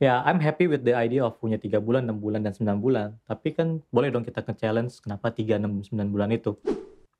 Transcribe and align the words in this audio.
Ya, 0.00 0.24
I'm 0.24 0.40
happy 0.40 0.64
with 0.64 0.80
the 0.80 0.96
idea 0.96 1.20
of 1.20 1.36
punya 1.44 1.60
3 1.60 1.76
bulan, 1.76 2.08
6 2.08 2.24
bulan, 2.24 2.40
dan 2.40 2.56
9 2.56 2.80
bulan. 2.80 3.20
Tapi 3.28 3.52
kan 3.52 3.84
boleh 3.92 4.08
dong 4.08 4.24
kita 4.24 4.40
nge-challenge 4.40 5.04
kenapa 5.04 5.28
3, 5.28 5.60
6, 5.60 5.92
9 5.92 6.08
bulan 6.08 6.32
itu. 6.32 6.56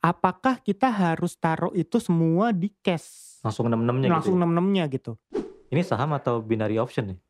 Apakah 0.01 0.57
kita 0.65 0.89
harus 0.89 1.37
taruh 1.37 1.77
itu 1.77 2.01
semua 2.01 2.57
di 2.57 2.73
cash? 2.81 3.37
Langsung 3.45 3.69
6-6-nya 3.69 4.09
gitu 4.09 4.17
Langsung 4.17 4.37
ya? 4.41 4.49
6-6-nya 4.49 4.85
gitu. 4.97 5.13
Ini 5.69 5.83
saham 5.85 6.17
atau 6.17 6.41
binary 6.41 6.81
option 6.81 7.13
nih? 7.13 7.21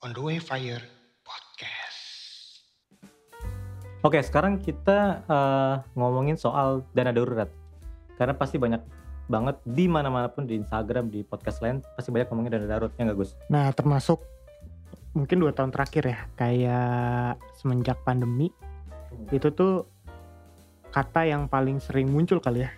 On 0.00 0.16
the 0.16 0.22
Way 0.24 0.40
Fire 0.40 1.01
Oke, 4.02 4.18
sekarang 4.18 4.58
kita 4.58 5.22
eh, 5.30 5.74
ngomongin 5.94 6.34
soal 6.34 6.82
dana 6.90 7.14
darurat. 7.14 7.46
Karena 8.18 8.34
pasti 8.34 8.58
banyak 8.58 8.82
banget 9.30 9.62
di 9.62 9.86
mana-mana 9.86 10.26
pun 10.26 10.42
di 10.42 10.58
Instagram, 10.58 11.06
di 11.06 11.22
podcast 11.22 11.62
lain 11.62 11.78
pasti 11.94 12.10
banyak 12.10 12.26
ngomongin 12.26 12.58
dana 12.58 12.66
darurat 12.66 12.90
ya 12.98 13.06
nggak 13.06 13.18
Gus? 13.22 13.38
Nah, 13.46 13.70
termasuk 13.70 14.18
mungkin 15.14 15.38
dua 15.38 15.54
tahun 15.54 15.70
terakhir 15.70 16.02
ya, 16.02 16.18
kayak 16.34 17.38
semenjak 17.62 18.02
pandemi 18.02 18.50
itu 19.30 19.54
tuh 19.54 19.86
kata 20.90 21.22
yang 21.30 21.46
paling 21.46 21.78
sering 21.78 22.10
muncul 22.10 22.42
kali 22.42 22.66
ya. 22.66 22.74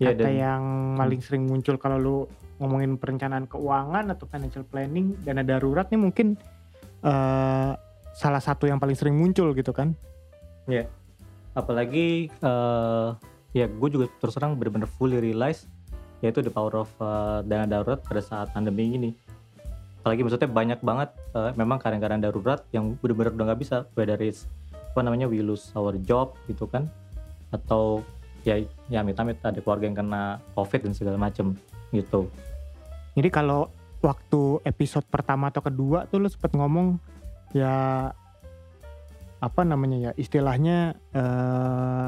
Iya 0.00 0.16
Kata 0.16 0.20
dan 0.24 0.32
yang 0.32 0.64
paling 0.96 1.20
sering 1.20 1.44
muncul 1.44 1.76
kalau 1.76 2.00
lu 2.00 2.16
ngomongin 2.56 2.96
perencanaan 2.96 3.44
keuangan 3.44 4.16
atau 4.16 4.24
financial 4.32 4.64
planning, 4.64 5.12
dana 5.28 5.44
darurat 5.44 5.92
nih 5.92 6.00
mungkin 6.00 6.40
eh, 7.04 7.72
salah 8.16 8.40
satu 8.40 8.64
yang 8.64 8.80
paling 8.80 8.96
sering 8.96 9.20
muncul 9.20 9.52
gitu 9.52 9.76
kan. 9.76 9.92
Apalagi 11.54 12.28
eh, 12.28 13.08
ya 13.54 13.66
gue 13.70 13.88
juga 13.88 14.10
terus 14.18 14.34
terang 14.34 14.58
benar-benar 14.58 14.90
fully 14.90 15.22
realize 15.22 15.70
yaitu 16.24 16.40
the 16.40 16.50
power 16.50 16.84
of 16.84 16.90
eh, 16.98 17.38
dana 17.46 17.68
darurat 17.68 18.00
pada 18.02 18.20
saat 18.24 18.50
pandemi 18.50 18.96
ini. 18.96 19.10
Apalagi 20.04 20.20
maksudnya 20.20 20.50
banyak 20.50 20.80
banget 20.84 21.10
eh, 21.36 21.52
memang 21.56 21.78
kadang-kadang 21.80 22.20
darurat 22.20 22.60
yang 22.74 22.96
benar-benar 22.98 23.32
udah 23.32 23.46
nggak 23.52 23.60
bisa 23.60 23.76
whether 23.96 24.18
it's 24.20 24.48
apa 24.72 25.02
namanya 25.02 25.26
we 25.26 25.42
lose 25.42 25.74
our 25.74 25.94
job 26.06 26.38
gitu 26.46 26.70
kan 26.70 26.86
atau 27.50 28.02
ya 28.46 28.62
ya 28.86 29.02
amit-amit 29.02 29.42
ada 29.42 29.58
keluarga 29.58 29.90
yang 29.90 29.98
kena 29.98 30.38
covid 30.54 30.80
dan 30.86 30.92
segala 30.94 31.18
macem 31.18 31.56
gitu. 31.90 32.30
Jadi 33.14 33.28
kalau 33.30 33.70
waktu 34.02 34.60
episode 34.68 35.06
pertama 35.08 35.48
atau 35.48 35.64
kedua 35.64 36.04
tuh 36.10 36.20
lu 36.20 36.28
sempet 36.28 36.52
ngomong 36.52 37.00
ya 37.56 38.10
apa 39.44 39.60
namanya 39.62 39.96
ya 40.00 40.12
istilahnya 40.16 40.96
eh 41.12 42.06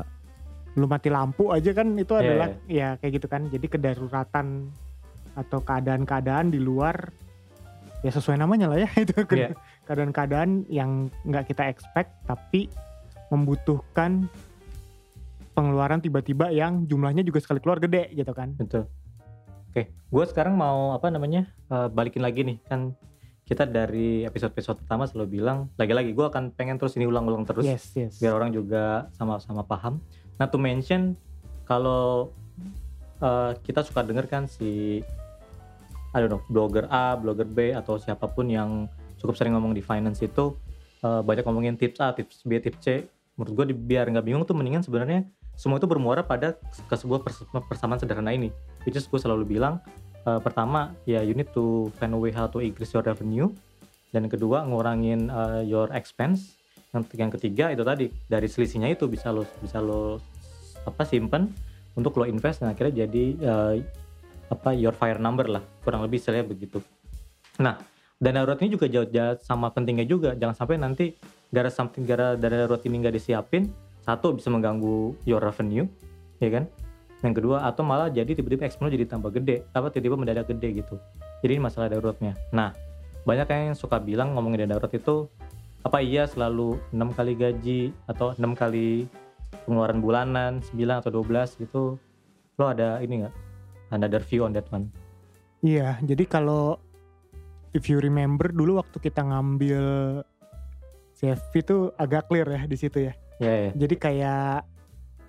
lu 0.77 0.85
mati 0.85 1.09
lampu 1.09 1.53
aja 1.53 1.73
kan 1.73 1.97
itu 1.97 2.13
Iya, 2.13 2.21
adalah 2.21 2.49
ya 2.69 2.89
kayak 3.01 3.13
gitu 3.17 3.27
kan. 3.29 3.49
Jadi 3.49 3.67
kedaruratan 3.67 4.69
atau 5.37 5.61
keadaan-keadaan 5.61 6.53
di 6.53 6.61
luar 6.61 7.13
ya 8.05 8.13
sesuai 8.13 8.37
namanya 8.37 8.69
lah 8.69 8.85
ya 8.85 8.91
itu 9.05 9.17
Iya. 9.33 9.57
keadaan-keadaan 9.89 10.69
yang 10.69 11.09
nggak 11.25 11.49
kita 11.49 11.69
expect 11.69 12.13
tapi 12.25 12.69
membutuhkan 13.33 14.29
pengeluaran 15.53 16.05
tiba-tiba 16.05 16.53
yang 16.53 16.85
jumlahnya 16.85 17.25
juga 17.25 17.41
sekali 17.41 17.65
keluar 17.65 17.81
gede 17.81 18.13
gitu 18.13 18.33
kan. 18.37 18.53
Betul. 18.61 18.85
Oke, 19.73 19.89
gue 19.89 20.25
sekarang 20.29 20.57
mau 20.57 20.93
apa 20.93 21.09
namanya 21.09 21.49
eh, 21.69 21.89
balikin 21.89 22.21
lagi 22.21 22.45
nih 22.45 22.61
kan 22.69 22.93
kita 23.47 23.63
dari 23.63 24.27
episode-episode 24.27 24.83
pertama 24.83 25.07
selalu 25.07 25.39
bilang 25.39 25.71
lagi-lagi 25.79 26.11
gue 26.11 26.27
akan 26.27 26.51
pengen 26.51 26.83
terus 26.83 26.99
ini 26.99 27.07
ulang-ulang 27.07 27.47
terus 27.47 27.63
Yes, 27.63 27.95
yes. 27.95 28.19
biar 28.19 28.35
orang 28.35 28.51
juga 28.51 29.07
sama-sama 29.15 29.63
paham. 29.63 30.03
Nah 30.35 30.51
to 30.51 30.59
mention 30.59 31.15
kalau 31.63 32.35
eh, 33.23 33.55
kita 33.63 33.87
suka 33.87 34.03
denger 34.03 34.27
kan 34.27 34.51
si 34.51 34.99
I 36.11 36.19
don't 36.19 36.35
know 36.35 36.43
blogger 36.51 36.91
A, 36.91 37.15
blogger 37.15 37.47
B 37.47 37.71
atau 37.71 38.03
siapa 38.03 38.27
pun 38.27 38.51
yang 38.51 38.91
cukup 39.23 39.39
sering 39.39 39.55
ngomong 39.55 39.79
di 39.79 39.81
finance 39.81 40.19
itu 40.27 40.59
eh, 41.07 41.23
banyak 41.23 41.47
ngomongin 41.47 41.79
tips 41.79 42.03
A, 42.03 42.11
tips 42.19 42.43
B, 42.43 42.59
tips 42.59 42.83
C. 42.83 43.07
Menurut 43.39 43.53
gue 43.63 43.65
biar 43.79 44.11
nggak 44.11 44.27
bingung 44.27 44.43
tuh 44.43 44.59
mendingan 44.59 44.83
sebenarnya 44.83 45.23
semua 45.55 45.79
itu 45.79 45.87
bermuara 45.87 46.27
pada 46.27 46.59
ke 46.91 46.95
sebuah 46.99 47.23
pers- 47.23 47.47
persamaan 47.71 48.03
sederhana 48.03 48.35
ini. 48.35 48.51
Which 48.83 48.99
is 48.99 49.07
gue 49.07 49.23
selalu 49.23 49.55
bilang 49.55 49.79
eh, 50.27 50.41
pertama 50.43 50.93
ya 51.07 51.23
you 51.23 51.33
need 51.33 51.49
to 51.55 51.89
find 51.97 52.13
a 52.13 52.19
way 52.19 52.35
how 52.35 52.51
to 52.51 52.59
increase 52.59 52.91
your 52.93 53.07
revenue. 53.07 53.49
Dan 54.11 54.27
kedua 54.27 54.67
ngurangin 54.67 55.31
eh, 55.31 55.63
your 55.65 55.89
expense. 55.95 56.59
Yang, 56.91 57.03
yang 57.19 57.31
ketiga 57.31 57.65
itu 57.71 57.83
tadi 57.87 58.07
dari 58.27 58.49
selisihnya 58.51 58.91
itu 58.91 59.07
bisa 59.07 59.31
lo 59.31 59.47
bisa 59.63 59.79
lo 59.79 60.19
apa 60.87 61.03
simpen 61.03 61.51
untuk 61.99 62.17
lo 62.17 62.25
invest 62.25 62.63
dan 62.63 62.75
akhirnya 62.75 63.07
jadi 63.07 63.25
eh, 63.39 63.75
apa 64.51 64.75
your 64.75 64.93
fire 64.93 65.23
number 65.23 65.47
lah. 65.47 65.63
Kurang 65.87 66.03
lebih 66.03 66.19
saya 66.19 66.43
begitu. 66.43 66.83
Nah 67.63 67.79
dana 68.17 68.43
darurat 68.43 68.59
ini 68.65 68.73
juga 68.73 68.89
jauh, 68.89 69.07
jauh 69.07 69.37
sama 69.45 69.71
pentingnya 69.71 70.09
juga. 70.09 70.35
Jangan 70.35 70.55
sampai 70.57 70.77
nanti 70.81 71.15
gara 71.51 71.71
something 71.71 72.03
gara 72.03 72.35
darurat 72.35 72.83
ini 72.83 73.01
nggak 73.01 73.15
disiapin 73.15 73.71
satu 74.07 74.39
bisa 74.39 74.49
mengganggu 74.55 75.19
your 75.27 75.43
revenue 75.43 75.91
ya 76.39 76.49
kan 76.55 76.65
yang 77.27 77.35
kedua 77.35 77.67
atau 77.67 77.83
malah 77.83 78.07
jadi 78.07 78.39
tiba-tiba 78.39 78.71
lo 78.71 78.87
jadi 78.87 79.05
tambah 79.11 79.35
gede 79.35 79.67
apa 79.75 79.91
tiba-tiba 79.91 80.15
mendadak 80.15 80.47
gede 80.47 80.87
gitu. 80.87 80.95
Jadi 81.43 81.59
ini 81.59 81.63
masalah 81.67 81.91
daruratnya. 81.91 82.39
Nah 82.55 82.71
banyak 83.27 83.51
yang 83.51 83.75
suka 83.75 83.99
bilang 83.99 84.39
ngomongin 84.39 84.65
dana 84.65 84.79
darurat 84.79 84.95
itu 84.95 85.27
apa 85.83 85.99
iya 85.99 86.31
selalu 86.31 86.79
enam 86.95 87.11
kali 87.11 87.35
gaji 87.35 87.91
atau 88.07 88.31
enam 88.39 88.55
kali 88.55 89.11
pengeluaran 89.67 89.99
bulanan 89.99 90.63
9 90.63 91.03
atau 91.03 91.11
12 91.11 91.63
gitu? 91.63 91.83
Lo 92.55 92.65
ada 92.71 93.03
ini 93.03 93.27
nggak? 93.27 93.35
Another 93.91 94.23
view 94.23 94.47
on 94.47 94.55
that 94.55 94.67
one. 94.71 94.91
Iya, 95.67 95.99
jadi 96.03 96.27
kalau 96.31 96.79
if 97.75 97.91
you 97.91 97.99
remember 97.99 98.51
dulu 98.51 98.79
waktu 98.79 98.99
kita 99.03 99.27
ngambil 99.27 99.85
CFP 101.17 101.53
itu 101.65 101.77
agak 101.97 102.29
clear 102.31 102.47
ya 102.47 102.63
di 102.69 102.77
situ 102.77 102.99
ya. 103.11 103.15
ya 103.43 103.53
ya 103.69 103.71
Jadi 103.75 103.95
kayak 103.97 104.76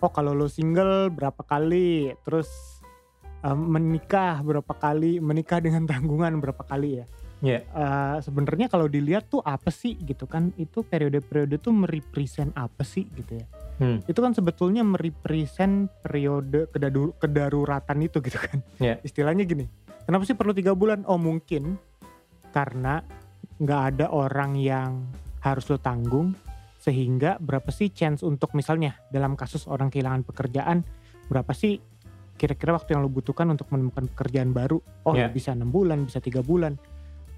oh 0.02 0.12
kalau 0.12 0.34
lo 0.34 0.48
single 0.50 1.10
berapa 1.10 1.42
kali, 1.42 2.14
terus 2.22 2.50
em, 3.42 3.58
menikah 3.58 4.42
berapa 4.46 4.74
kali, 4.74 5.20
menikah 5.22 5.62
dengan 5.62 5.86
tanggungan 5.92 6.38
berapa 6.42 6.64
kali 6.64 7.04
ya. 7.04 7.06
Iya. 7.38 7.60
Eh, 7.70 8.18
Sebenarnya 8.26 8.66
kalau 8.66 8.90
dilihat 8.90 9.30
tuh 9.30 9.46
apa 9.46 9.70
sih 9.70 9.94
gitu 10.02 10.26
kan? 10.26 10.50
Itu 10.58 10.82
periode-periode 10.82 11.62
tuh 11.62 11.74
merepresent 11.74 12.50
apa 12.58 12.82
sih 12.82 13.06
gitu 13.14 13.38
ya? 13.38 13.46
Hmm. 13.78 14.02
Itu 14.10 14.26
kan 14.26 14.34
sebetulnya 14.34 14.82
merepresent 14.82 15.94
periode 16.02 16.66
kedaruratan 17.22 17.98
itu 18.02 18.18
gitu 18.26 18.40
kan? 18.42 18.58
Iya. 18.82 18.98
Istilahnya 19.06 19.46
gini, 19.46 19.70
kenapa 20.10 20.26
sih 20.26 20.34
perlu 20.34 20.54
tiga 20.58 20.74
bulan? 20.74 21.06
Oh 21.06 21.22
mungkin 21.22 21.78
karena 22.50 23.06
nggak 23.62 23.82
ada 23.94 24.06
orang 24.10 24.58
yang 24.58 25.06
harus 25.46 25.70
lo 25.70 25.78
tanggung 25.78 26.34
sehingga 26.88 27.36
berapa 27.44 27.68
sih 27.68 27.92
chance 27.92 28.24
untuk 28.24 28.56
misalnya 28.56 28.96
dalam 29.12 29.36
kasus 29.36 29.68
orang 29.68 29.92
kehilangan 29.92 30.24
pekerjaan 30.24 30.88
berapa 31.28 31.52
sih 31.52 31.84
kira-kira 32.40 32.80
waktu 32.80 32.96
yang 32.96 33.04
lo 33.04 33.12
butuhkan 33.12 33.44
untuk 33.52 33.68
menemukan 33.76 34.08
pekerjaan 34.16 34.56
baru? 34.56 34.80
Oh 35.04 35.12
Ya. 35.12 35.28
bisa 35.28 35.52
enam 35.52 35.68
bulan 35.68 36.08
bisa 36.08 36.24
tiga 36.24 36.40
bulan. 36.40 36.80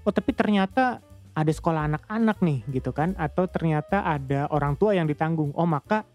Oh 0.06 0.14
tapi 0.14 0.30
ternyata 0.38 1.02
ada 1.34 1.50
sekolah 1.50 1.90
anak-anak 1.90 2.38
nih 2.46 2.62
gitu 2.70 2.94
kan? 2.94 3.18
Atau 3.18 3.50
ternyata 3.50 4.06
ada 4.06 4.46
orang 4.54 4.78
tua 4.78 4.94
yang 4.94 5.10
ditanggung. 5.10 5.50
Oh 5.58 5.66
maka 5.66 6.06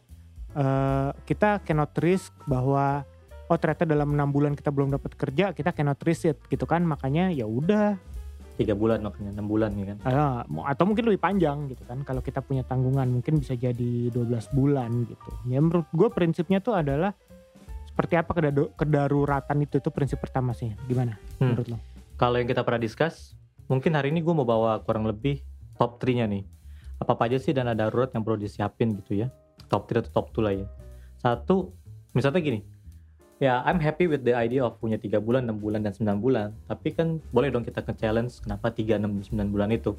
eh, 0.55 1.11
kita 1.27 1.59
cannot 1.67 1.91
risk 1.99 2.31
bahwa 2.47 3.03
oh 3.51 3.57
ternyata 3.59 3.83
dalam 3.83 4.15
enam 4.15 4.31
bulan 4.31 4.55
kita 4.55 4.71
belum 4.71 4.95
dapat 4.95 5.11
kerja 5.19 5.51
kita 5.51 5.75
cannot 5.75 5.99
risk 6.07 6.31
it 6.31 6.39
gitu 6.47 6.63
kan? 6.63 6.87
Makanya 6.87 7.35
ya 7.35 7.43
udah 7.43 7.99
tiga 8.55 8.71
bulan 8.71 9.03
makanya 9.03 9.35
enam 9.35 9.47
bulan 9.47 9.75
ya 9.75 9.85
kan? 9.91 9.97
Mau- 10.47 10.63
atau 10.63 10.83
mungkin 10.83 11.05
lebih 11.05 11.19
panjang 11.19 11.67
gitu 11.67 11.83
kan. 11.83 12.01
Kalau 12.01 12.19
kita 12.19 12.39
punya 12.39 12.63
tanggungan 12.63 13.07
mungkin 13.09 13.37
bisa 13.37 13.53
jadi 13.53 14.09
12 14.09 14.47
bulan 14.51 15.03
gitu. 15.03 15.29
Ya 15.45 15.59
menurut 15.59 15.87
gue 15.91 16.07
prinsipnya 16.09 16.59
tuh 16.59 16.73
adalah 16.73 17.11
seperti 17.85 18.15
apa 18.15 18.31
kedaruratan 18.75 19.57
itu 19.61 19.79
tuh 19.79 19.91
prinsip 19.91 20.19
pertama 20.19 20.51
sih. 20.51 20.71
Gimana 20.85 21.19
Hmm. 21.37 21.51
menurut 21.51 21.67
lo? 21.71 21.77
Kalau 22.15 22.39
yang 22.39 22.47
kita 22.47 22.63
pernah 22.63 22.79
discuss 22.79 23.35
mungkin 23.67 23.93
hari 23.93 24.09
ini 24.09 24.23
gue 24.23 24.31
mau 24.31 24.47
bawa 24.47 24.79
kurang 24.81 25.03
lebih 25.03 25.43
top 25.75 25.99
3 25.99 26.15
nya 26.15 26.25
nih. 26.25 26.43
Apa 26.95 27.13
apa 27.13 27.27
aja 27.27 27.37
sih 27.37 27.51
dana 27.51 27.75
darurat 27.75 28.07
yang 28.11 28.23
perlu 28.23 28.39
disiapin 28.39 28.95
gitu 28.95 29.19
ya. 29.19 29.27
Top 29.67 29.85
3 29.85 29.99
atau 29.99 30.11
top 30.13 30.31
2 30.31 30.41
lah 30.41 30.53
ya. 30.55 30.67
Satu 31.17 31.75
misalnya 32.11 32.39
gini 32.39 32.59
ya 33.45 33.61
I'm 33.61 33.77
happy 33.77 34.09
with 34.09 34.25
the 34.25 34.33
idea 34.33 34.65
of 34.65 34.81
punya 34.81 34.97
tiga 34.97 35.21
bulan 35.21 35.45
6 35.45 35.61
bulan 35.61 35.85
dan 35.85 35.93
9 35.93 36.17
bulan. 36.17 36.49
Tapi 36.65 36.97
kan 36.97 37.21
boleh 37.29 37.53
dong 37.53 37.61
kita 37.61 37.85
ke-challenge 37.85 38.41
kenapa 38.41 38.73
3, 38.73 38.97
6, 38.97 39.37
9 39.37 39.53
bulan 39.53 39.69
itu. 39.69 39.93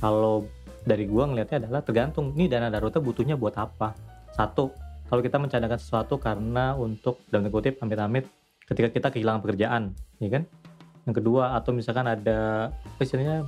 Kalau 0.00 0.48
dari 0.88 1.04
gua 1.04 1.28
ngelihatnya 1.28 1.68
adalah 1.68 1.84
tergantung 1.84 2.32
nih 2.32 2.48
dana 2.48 2.72
daruratnya 2.72 3.04
butuhnya 3.04 3.36
buat 3.36 3.52
apa. 3.60 3.92
Satu 4.32 4.72
kalau 5.06 5.20
kita 5.20 5.36
mencadangkan 5.36 5.78
sesuatu 5.78 6.16
karena 6.16 6.72
untuk 6.74 7.20
dalam 7.28 7.52
kutip 7.52 7.78
amit-amit 7.84 8.26
ketika 8.66 8.88
kita 8.90 9.08
kehilangan 9.12 9.44
pekerjaan 9.44 9.82
ya 10.18 10.32
kan? 10.32 10.42
Yang 11.04 11.22
kedua 11.22 11.54
atau 11.54 11.70
misalkan 11.76 12.08
ada 12.08 12.72
istilahnya 12.98 13.46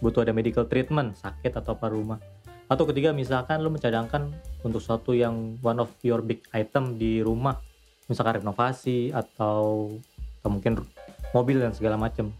butuh 0.00 0.24
ada 0.24 0.32
medical 0.32 0.66
treatment 0.66 1.14
sakit 1.20 1.52
atau 1.52 1.76
apa 1.76 1.92
rumah. 1.92 2.18
Atau 2.66 2.82
ketiga 2.90 3.14
misalkan 3.14 3.62
lo 3.62 3.70
mencadangkan 3.70 4.34
untuk 4.66 4.82
suatu 4.82 5.14
yang 5.14 5.54
one 5.62 5.78
of 5.78 5.92
your 6.02 6.18
big 6.18 6.42
item 6.50 6.98
di 6.98 7.22
rumah 7.22 7.54
misalkan 8.06 8.42
renovasi 8.42 9.10
atau, 9.10 9.90
atau 10.42 10.50
mungkin 10.50 10.78
mobil 11.34 11.58
dan 11.60 11.74
segala 11.74 11.98
macam 11.98 12.30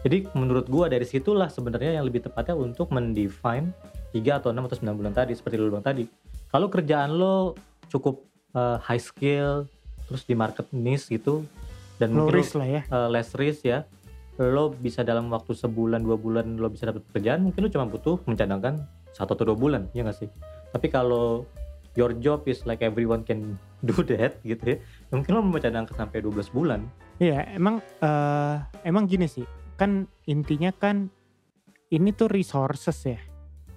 jadi 0.00 0.24
menurut 0.32 0.66
gua 0.68 0.88
dari 0.88 1.04
situlah 1.04 1.52
sebenarnya 1.52 2.00
yang 2.00 2.08
lebih 2.08 2.24
tepatnya 2.24 2.56
untuk 2.56 2.88
mendefine 2.88 3.72
3 4.16 4.40
atau 4.40 4.48
6 4.50 4.64
atau 4.64 4.76
9 4.80 4.96
bulan 4.96 5.12
tadi 5.12 5.32
seperti 5.36 5.60
lo 5.60 5.68
bilang 5.68 5.84
tadi. 5.84 6.08
Kalau 6.50 6.66
kerjaan 6.72 7.14
lo 7.14 7.54
cukup 7.92 8.24
uh, 8.56 8.80
high 8.80 9.00
skill 9.00 9.68
terus 10.08 10.24
di 10.26 10.34
market 10.34 10.66
niche 10.72 11.06
gitu 11.12 11.44
dan 12.00 12.16
Low 12.16 12.26
mungkin 12.26 12.32
lo, 12.32 12.38
risk 12.40 12.52
lah 12.58 12.68
ya. 12.80 12.82
uh, 12.90 13.06
less 13.12 13.36
risk 13.38 13.62
ya 13.62 13.86
lo 14.40 14.72
bisa 14.72 15.04
dalam 15.04 15.28
waktu 15.28 15.52
sebulan 15.52 16.00
dua 16.00 16.16
bulan 16.16 16.56
lo 16.56 16.72
bisa 16.72 16.88
dapat 16.88 17.04
pekerjaan 17.12 17.44
mungkin 17.44 17.60
lo 17.60 17.68
cuma 17.68 17.84
butuh 17.84 18.18
mencadangkan 18.24 18.80
satu 19.12 19.36
atau 19.36 19.52
dua 19.52 19.58
bulan 19.58 19.82
ya 19.92 20.00
nggak 20.00 20.16
sih? 20.16 20.28
Tapi 20.72 20.88
kalau 20.88 21.44
your 21.92 22.16
job 22.24 22.48
is 22.48 22.64
like 22.64 22.80
everyone 22.80 23.20
can 23.20 23.60
do 23.80 23.96
that 24.04 24.38
gitu 24.40 24.64
ya 24.64 24.76
mungkin 25.10 25.30
lo 25.34 25.40
mencadangkan 25.42 25.96
sampai 25.96 26.20
12 26.20 26.52
bulan 26.52 26.84
Iya, 27.20 27.52
emang 27.52 27.84
eh 28.00 28.56
emang 28.80 29.04
gini 29.04 29.28
sih. 29.28 29.44
Kan 29.76 30.08
intinya 30.24 30.72
kan 30.72 31.12
ini 31.92 32.16
tuh 32.16 32.32
resources 32.32 32.96
ya. 33.04 33.20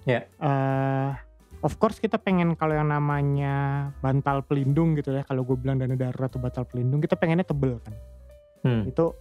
Ya. 0.08 0.20
Eh 0.40 1.10
of 1.60 1.76
course 1.76 2.00
kita 2.00 2.16
pengen 2.16 2.56
kalau 2.56 2.72
yang 2.72 2.88
namanya 2.88 3.92
bantal 4.00 4.48
pelindung 4.48 4.96
gitu 4.96 5.12
ya. 5.12 5.28
Kalau 5.28 5.44
gue 5.44 5.60
bilang 5.60 5.76
dana 5.76 5.92
darurat 5.92 6.32
atau 6.32 6.40
bantal 6.40 6.64
pelindung, 6.64 7.04
kita 7.04 7.20
pengennya 7.20 7.44
tebel 7.44 7.84
kan. 7.84 7.92
hmm. 8.64 8.88
Itu 8.88 9.12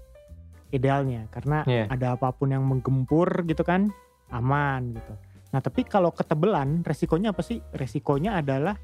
idealnya 0.72 1.28
karena 1.28 1.68
Iya. 1.68 1.92
ada 1.92 2.16
apa 2.16 2.32
pun 2.32 2.56
yang 2.56 2.64
menggempur 2.64 3.44
gitu 3.44 3.68
kan 3.68 3.92
aman 4.32 4.96
gitu. 4.96 5.14
Nah, 5.52 5.60
tapi 5.60 5.84
kalau 5.84 6.16
ketebelan 6.16 6.80
resikonya 6.88 7.36
apa 7.36 7.44
sih? 7.44 7.60
Resikonya 7.76 8.40
adalah 8.40 8.80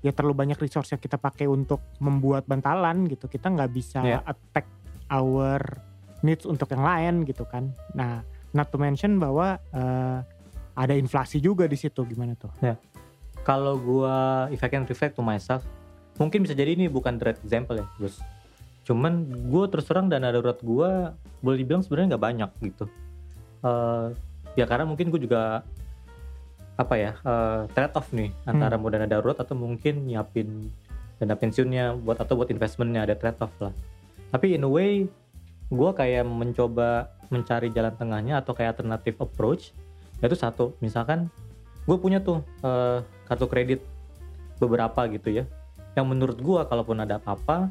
ya 0.00 0.10
terlalu 0.10 0.34
banyak 0.46 0.58
resource 0.58 0.92
yang 0.92 1.00
kita 1.00 1.16
pakai 1.16 1.44
untuk 1.44 1.80
membuat 2.00 2.44
bantalan 2.44 3.04
gitu. 3.06 3.28
Kita 3.28 3.48
nggak 3.48 3.70
bisa 3.70 4.00
Iya. 4.00 4.18
attack 4.24 4.66
our 5.08 5.60
needs 6.20 6.44
untuk 6.44 6.68
yang 6.72 6.84
lain 6.84 7.14
gitu 7.24 7.44
kan. 7.44 7.72
Nah, 7.92 8.20
not 8.50 8.68
to 8.68 8.76
mention 8.76 9.16
bahwa 9.16 9.60
eh, 9.72 10.18
ada 10.74 10.94
inflasi 10.96 11.38
juga 11.38 11.68
di 11.68 11.76
situ 11.76 12.00
gimana 12.04 12.32
tuh? 12.34 12.50
kalau 13.40 13.80
gua 13.80 14.46
if 14.52 14.60
I 14.60 14.68
can 14.68 14.84
reflect 14.84 15.16
to 15.16 15.24
myself 15.24 15.64
mungkin 16.20 16.44
bisa 16.44 16.52
jadi 16.52 16.76
ini 16.76 16.92
bukan 16.92 17.16
direct 17.16 17.40
example 17.40 17.72
ya 17.72 17.88
Gus 17.96 18.20
cuman 18.84 19.24
gue 19.48 19.64
terus 19.72 19.88
terang 19.88 20.12
dana 20.12 20.28
darurat 20.28 20.60
gua 20.60 21.16
boleh 21.40 21.64
dibilang 21.64 21.80
sebenarnya 21.80 22.16
nggak 22.16 22.24
banyak 22.24 22.50
gitu 22.68 22.84
Eh, 23.60 24.06
ya 24.56 24.64
karena 24.64 24.84
mungkin 24.84 25.08
gue 25.08 25.20
juga 25.20 25.64
apa 26.80 26.94
ya 26.96 27.12
trade 27.76 27.92
off 27.92 28.08
nih 28.16 28.32
antara 28.48 28.80
mau 28.80 28.88
dana 28.88 29.04
darurat 29.04 29.36
atau 29.36 29.52
mungkin 29.52 30.08
nyiapin 30.08 30.72
dana 31.20 31.36
pensiunnya 31.36 32.00
buat 32.00 32.16
atau 32.16 32.40
buat 32.40 32.48
investmentnya 32.48 33.04
ada 33.04 33.12
trade 33.12 33.36
off 33.44 33.52
lah. 33.60 33.76
Tapi 34.32 34.56
in 34.56 34.64
a 34.64 34.70
way 34.70 35.04
gue 35.68 35.90
kayak 35.92 36.24
mencoba 36.24 37.12
mencari 37.28 37.68
jalan 37.70 37.92
tengahnya 37.94 38.40
atau 38.40 38.56
kayak 38.56 38.80
alternative 38.80 39.20
approach 39.20 39.76
yaitu 40.24 40.34
satu 40.34 40.74
misalkan 40.80 41.28
gue 41.84 41.96
punya 42.00 42.18
tuh 42.24 42.40
eh, 42.64 43.04
kartu 43.28 43.46
kredit 43.46 43.84
beberapa 44.56 45.04
gitu 45.12 45.30
ya 45.30 45.44
yang 45.94 46.08
menurut 46.08 46.40
gue 46.40 46.60
kalaupun 46.64 47.04
ada 47.04 47.20
apa-apa 47.20 47.68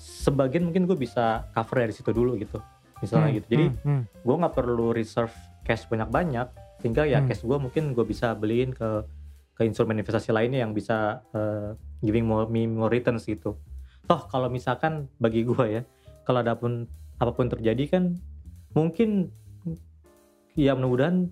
sebagian 0.00 0.64
mungkin 0.64 0.88
gue 0.88 0.96
bisa 0.96 1.44
cover 1.52 1.84
dari 1.84 1.92
situ 1.92 2.10
dulu 2.10 2.40
gitu 2.40 2.58
misalnya 3.00 3.32
Hmm, 3.32 3.36
gitu. 3.40 3.46
Jadi 3.52 3.66
hmm, 3.72 3.80
hmm. 3.84 4.02
gue 4.24 4.34
nggak 4.40 4.54
perlu 4.54 4.86
reserve 4.92 5.32
cash 5.64 5.88
banyak-banyak 5.88 6.69
sehingga 6.80 7.04
ya 7.04 7.20
Hmm. 7.20 7.28
cash 7.28 7.44
gue 7.44 7.58
mungkin 7.60 7.92
gue 7.92 8.04
bisa 8.04 8.32
beliin 8.36 8.72
ke 8.72 9.04
ke 9.56 9.68
instrumen 9.68 10.00
investasi 10.00 10.32
lainnya 10.32 10.64
yang 10.64 10.72
bisa 10.72 11.20
eh, 11.36 11.76
giving 12.00 12.24
more, 12.24 12.48
me 12.48 12.64
more 12.64 12.88
returns 12.88 13.28
gitu. 13.28 13.60
Toh 14.08 14.20
kalau 14.32 14.48
misalkan 14.48 15.06
bagi 15.20 15.44
gue 15.44 15.64
ya 15.80 15.82
kalau 16.24 16.40
ada 16.40 16.56
pun 16.56 16.88
apa 17.20 17.30
pun 17.36 17.52
terjadi 17.52 17.84
kan 18.00 18.16
mungkin 18.72 19.28
ya 20.56 20.72
mudah-mudahan 20.72 21.28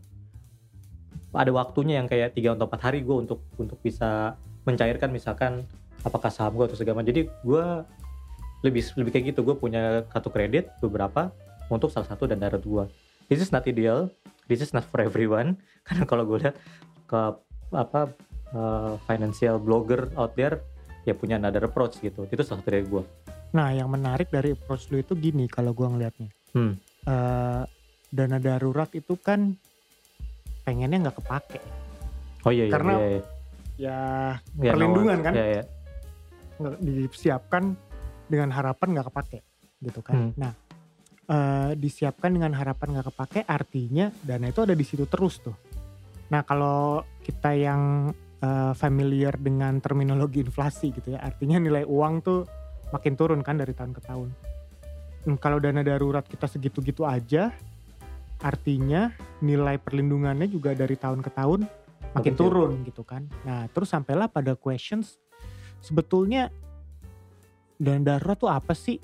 ada 1.32 1.52
waktunya 1.52 2.00
yang 2.00 2.08
kayak 2.08 2.36
tiga 2.36 2.56
atau 2.56 2.68
empat 2.68 2.80
hari 2.92 3.00
gue 3.04 3.16
untuk 3.16 3.40
untuk 3.56 3.80
bisa 3.80 4.36
mencairkan 4.68 5.08
misalkan 5.08 5.64
apakah 6.04 6.28
saham 6.28 6.56
gue 6.56 6.68
atau 6.68 6.76
segala 6.76 7.00
macam. 7.00 7.08
Jadi 7.12 7.28
gue 7.28 7.64
lebih 8.64 8.82
lebih 9.00 9.10
kayak 9.16 9.24
gitu. 9.32 9.40
Gue 9.44 9.56
punya 9.56 10.04
kartu 10.12 10.28
kredit 10.28 10.68
beberapa 10.84 11.32
untuk 11.72 11.92
salah 11.92 12.08
satu 12.08 12.28
dan 12.28 12.40
darat 12.40 12.64
gue 12.64 12.84
this 13.28 13.44
is 13.44 13.52
not 13.52 13.64
ideal 13.68 14.08
this 14.48 14.60
is 14.60 14.72
not 14.72 14.82
for 14.82 14.98
everyone 14.98 15.54
karena 15.86 16.04
kalau 16.04 16.24
gue 16.24 16.42
lihat 16.42 16.56
ke 17.04 17.20
apa 17.70 18.12
uh, 18.50 18.96
financial 19.04 19.56
blogger 19.56 20.08
out 20.16 20.32
there 20.34 20.60
ya 21.04 21.12
punya 21.12 21.36
another 21.36 21.64
approach 21.64 22.00
gitu 22.00 22.24
itu 22.26 22.40
salah 22.40 22.60
satu 22.60 22.68
dari 22.68 22.84
gue 22.84 23.04
Nah, 23.48 23.72
yang 23.72 23.88
menarik 23.88 24.28
dari 24.28 24.52
approach 24.52 24.92
lu 24.92 25.00
itu 25.00 25.16
gini 25.16 25.48
kalau 25.48 25.72
gua 25.72 25.88
ngelihatnya. 25.88 26.28
Hmm. 26.52 26.76
Eh, 27.08 27.62
dana 28.12 28.36
darurat 28.36 28.92
itu 28.92 29.16
kan 29.16 29.56
pengennya 30.64 31.08
nggak 31.08 31.16
kepake. 31.16 31.60
oh 32.44 32.52
iya 32.52 32.68
iya 32.68 32.72
Karena- 32.72 32.98
iya, 33.00 33.08
iya. 33.08 33.22
Ya 33.78 33.98
Ya, 34.60 34.72
perlindungan 34.76 35.16
no, 35.16 35.24
kan? 35.24 35.32
ya, 35.32 35.46
ya. 35.48 35.62
nggak 36.60 36.76
disiapkan 36.82 37.64
dengan 38.28 38.52
harapan 38.52 38.88
nggak 38.92 39.06
kepake 39.08 39.38
gitu 39.80 40.00
kan. 40.04 40.28
Hmm. 40.28 40.32
Nah, 40.36 40.52
eh, 41.28 41.72
disiapkan 41.76 42.32
dengan 42.32 42.56
harapan 42.56 42.98
nggak 42.98 43.06
kepake 43.12 43.40
artinya 43.44 44.08
dana 44.24 44.48
itu 44.48 44.64
ada 44.64 44.74
di 44.74 44.84
situ 44.84 45.04
terus 45.04 45.38
tuh. 45.44 45.54
Nah, 46.32 46.44
kalau 46.44 47.04
kita 47.24 47.52
yang 47.56 48.12
eh, 48.40 48.72
familiar 48.74 49.36
dengan 49.36 49.80
terminologi 49.80 50.40
inflasi 50.40 50.92
gitu 50.92 51.14
ya, 51.14 51.20
artinya 51.20 51.60
nilai 51.60 51.84
uang 51.84 52.14
tuh 52.24 52.40
makin 52.92 53.14
turun 53.14 53.40
kan 53.44 53.60
dari 53.60 53.76
tahun 53.76 53.92
ke 53.92 54.00
tahun. 54.04 54.28
Hmm, 55.28 55.36
kalau 55.36 55.60
dana 55.60 55.84
darurat 55.84 56.24
kita 56.24 56.48
segitu-gitu 56.48 57.04
aja, 57.04 57.52
artinya 58.40 59.12
nilai 59.44 59.76
perlindungannya 59.76 60.48
juga 60.48 60.72
dari 60.72 60.94
tahun 60.96 61.20
ke 61.20 61.30
tahun 61.34 61.60
makin 62.08 62.32
Makin 62.32 62.34
turun 62.38 62.70
gitu 62.88 63.02
kan. 63.04 63.28
Nah, 63.44 63.68
terus 63.68 63.92
sampailah 63.92 64.32
pada 64.32 64.56
questions 64.56 65.20
sebetulnya 65.84 66.48
dana 67.76 68.16
darurat 68.16 68.38
tuh 68.38 68.48
apa 68.48 68.72
sih? 68.72 68.96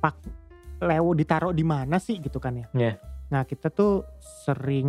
Pak 0.00 0.39
lewo 0.80 1.12
ditaruh 1.12 1.52
di 1.52 1.62
mana 1.62 1.96
sih 1.96 2.16
gitu 2.18 2.40
kan 2.40 2.56
ya? 2.56 2.66
Iya. 2.72 2.92
Nah, 3.30 3.44
kita 3.44 3.68
tuh 3.68 4.02
sering 4.18 4.88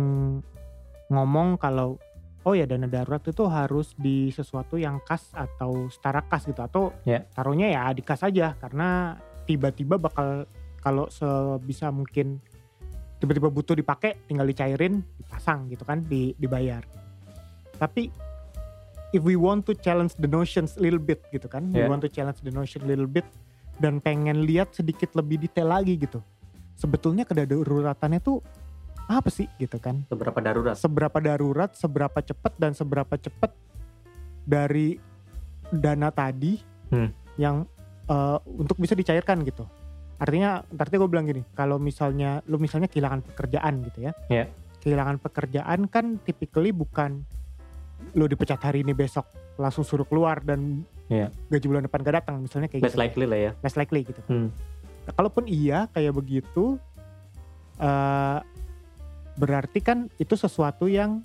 ngomong 1.06 1.56
kalau 1.56 2.00
oh 2.42 2.54
ya 2.56 2.66
dana 2.66 2.88
darurat 2.88 3.22
itu 3.22 3.44
harus 3.46 3.94
di 3.94 4.32
sesuatu 4.32 4.74
yang 4.74 4.98
kas 5.04 5.30
atau 5.30 5.86
setara 5.86 6.24
kas 6.26 6.42
gitu 6.42 6.58
atau 6.58 6.90
Iya. 7.04 7.22
taruhnya 7.30 7.70
ya 7.70 7.92
di 7.92 8.02
kas 8.02 8.24
aja 8.24 8.58
karena 8.58 9.14
tiba-tiba 9.46 9.94
bakal 9.94 10.48
kalau 10.82 11.06
sebisa 11.06 11.94
mungkin 11.94 12.42
tiba-tiba 13.22 13.46
butuh 13.46 13.78
dipakai 13.78 14.18
tinggal 14.26 14.42
dicairin 14.42 15.06
dipasang 15.14 15.70
gitu 15.70 15.86
kan 15.86 16.02
di, 16.02 16.34
dibayar 16.34 16.82
tapi 17.78 18.10
if 19.14 19.22
we 19.22 19.38
want 19.38 19.62
to 19.62 19.78
challenge 19.78 20.10
the 20.18 20.26
notions 20.26 20.74
a 20.74 20.82
little 20.82 20.98
bit 20.98 21.22
gitu 21.30 21.46
kan 21.46 21.70
we 21.70 21.78
Yeah. 21.78 21.86
want 21.86 22.02
to 22.02 22.10
challenge 22.10 22.42
the 22.42 22.50
notion 22.50 22.82
a 22.82 22.88
little 22.90 23.06
bit 23.06 23.22
dan 23.82 23.98
pengen 23.98 24.46
lihat 24.46 24.70
sedikit 24.70 25.10
lebih 25.18 25.42
detail 25.42 25.74
lagi 25.74 25.98
gitu 25.98 26.22
sebetulnya 26.78 27.26
kedaruratannya 27.26 28.22
tuh 28.22 28.38
apa 29.10 29.26
sih 29.28 29.50
gitu 29.58 29.82
kan 29.82 30.06
seberapa 30.06 30.38
darurat 30.38 30.78
seberapa 30.78 31.18
darurat, 31.18 31.70
seberapa 31.74 32.18
cepat 32.22 32.52
dan 32.54 32.72
seberapa 32.72 33.18
cepat 33.18 33.50
dari 34.46 34.96
dana 35.68 36.08
tadi 36.08 36.70
Hmm. 36.92 37.08
yang 37.40 37.64
eh, 38.04 38.38
untuk 38.44 38.76
bisa 38.76 38.92
dicairkan 38.92 39.40
gitu. 39.46 39.64
Artinya, 40.20 40.60
artinya 40.76 41.00
gue 41.00 41.10
bilang 41.10 41.24
gini, 41.24 41.42
kalau 41.56 41.80
misalnya 41.80 42.44
lu 42.44 42.60
misalnya 42.60 42.84
kehilangan 42.86 43.24
pekerjaan 43.24 43.80
gitu 43.88 43.98
ya, 44.06 44.12
Iya. 44.28 44.44
kehilangan 44.84 45.16
pekerjaan 45.18 45.88
kan 45.88 46.20
typically 46.20 46.70
bukan 46.70 47.24
lu 48.12 48.26
dipecat 48.26 48.60
hari 48.60 48.84
ini 48.84 48.92
besok 48.92 49.24
langsung 49.56 49.86
suruh 49.86 50.04
keluar 50.04 50.42
dan 50.44 50.84
Iya. 51.12 51.28
gaji 51.52 51.66
bulan 51.68 51.84
depan 51.84 52.00
gak 52.00 52.16
datang 52.24 52.40
misalnya 52.40 52.72
kayak 52.72 52.88
less 52.88 52.96
gitu. 52.96 53.02
likely 53.04 53.26
lah 53.28 53.38
ya 53.38 53.50
Less 53.60 53.76
likely 53.76 54.00
gitu. 54.08 54.20
Hmm. 54.32 54.48
Nah, 55.04 55.12
kalaupun 55.12 55.44
iya 55.44 55.84
kayak 55.92 56.14
begitu, 56.16 56.80
eh 57.76 58.38
berarti 59.36 59.78
kan 59.84 60.08
itu 60.16 60.32
sesuatu 60.32 60.88
yang 60.88 61.20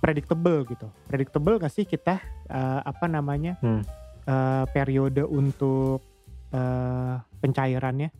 predictable 0.00 0.68
gitu. 0.68 0.92
Predictable 1.08 1.56
gak 1.56 1.72
sih 1.72 1.88
kita 1.88 2.20
eh, 2.52 2.80
apa 2.84 3.08
namanya 3.08 3.56
Hmm. 3.64 3.80
eh, 4.28 4.64
periode 4.68 5.24
untuk 5.24 6.04
eh, 6.52 7.16
pencairannya? 7.40 8.12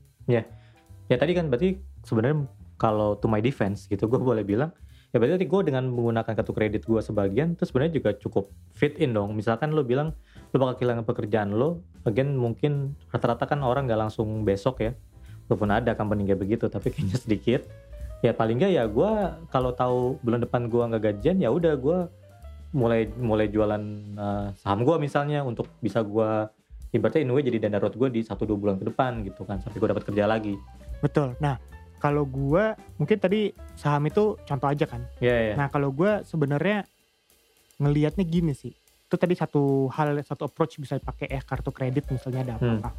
ya 1.04 1.20
tadi 1.20 1.36
kan 1.36 1.52
berarti 1.52 1.76
sebenarnya 2.00 2.48
kalau 2.80 3.14
to 3.20 3.28
my 3.28 3.44
defense 3.44 3.84
gitu 3.86 4.08
gue 4.08 4.16
boleh 4.16 4.40
bilang 4.40 4.72
ya 5.12 5.20
berarti 5.20 5.46
gue 5.46 5.60
dengan 5.62 5.86
menggunakan 5.92 6.32
kartu 6.32 6.50
kredit 6.50 6.82
gue 6.88 6.98
sebagian 6.98 7.54
terus 7.54 7.70
sebenarnya 7.70 8.00
juga 8.00 8.10
cukup 8.16 8.48
fit 8.72 8.96
in 8.98 9.12
dong 9.12 9.36
misalkan 9.36 9.70
lo 9.70 9.84
bilang 9.84 10.16
lo 10.54 10.56
bakal 10.62 10.74
kehilangan 10.78 11.02
pekerjaan 11.02 11.50
lo 11.50 11.82
again 12.06 12.38
mungkin 12.38 12.94
rata-rata 13.10 13.50
kan 13.50 13.58
orang 13.66 13.90
nggak 13.90 14.06
langsung 14.06 14.46
besok 14.46 14.86
ya 14.86 14.92
walaupun 15.50 15.70
ada 15.74 15.98
company 15.98 16.30
kayak 16.30 16.40
begitu 16.40 16.70
tapi 16.70 16.88
kayaknya 16.94 17.18
sedikit 17.18 17.60
ya 18.22 18.30
paling 18.32 18.62
nggak 18.62 18.72
ya 18.72 18.86
gue 18.86 19.12
kalau 19.50 19.74
tahu 19.74 20.16
bulan 20.22 20.40
depan 20.40 20.70
gue 20.70 20.82
nggak 20.94 21.02
gajian 21.02 21.42
ya 21.42 21.50
udah 21.50 21.74
gue 21.74 21.98
mulai 22.74 23.06
mulai 23.18 23.46
jualan 23.46 23.82
uh, 24.18 24.50
saham 24.58 24.82
gua 24.82 24.98
misalnya 24.98 25.46
untuk 25.46 25.70
bisa 25.78 26.02
gua 26.02 26.50
ibaratnya 26.90 27.30
way 27.30 27.46
jadi 27.46 27.62
dana 27.62 27.78
darurat 27.78 27.94
gue 27.94 28.18
di 28.18 28.20
satu 28.26 28.42
dua 28.50 28.58
bulan 28.58 28.82
ke 28.82 28.90
depan 28.90 29.22
gitu 29.22 29.46
kan 29.46 29.62
sampai 29.62 29.78
gue 29.78 29.88
dapat 29.94 30.02
kerja 30.02 30.26
lagi 30.26 30.58
Betul. 31.04 31.36
Nah, 31.36 31.60
kalau 32.00 32.24
gua 32.24 32.72
mungkin 32.96 33.20
tadi 33.20 33.52
saham 33.76 34.08
itu 34.08 34.40
contoh 34.48 34.68
aja 34.72 34.88
kan. 34.88 35.04
Iya 35.20 35.52
iya 35.52 35.54
Nah, 35.60 35.68
kalau 35.68 35.92
gua 35.92 36.24
sebenarnya 36.24 36.88
ngelihatnya 37.76 38.24
gini 38.24 38.56
sih. 38.56 38.72
Itu 39.14 39.22
tadi 39.22 39.38
satu 39.38 39.62
hal 39.88 40.18
satu 40.20 40.42
approach 40.44 40.74
bisa 40.76 40.98
dipakai 40.98 41.30
ya 41.30 41.38
kartu 41.38 41.70
kredit 41.70 42.02
misalnya 42.08 42.42
ada 42.42 42.54
Hmm. 42.58 42.82
apa-apa. 42.82 42.90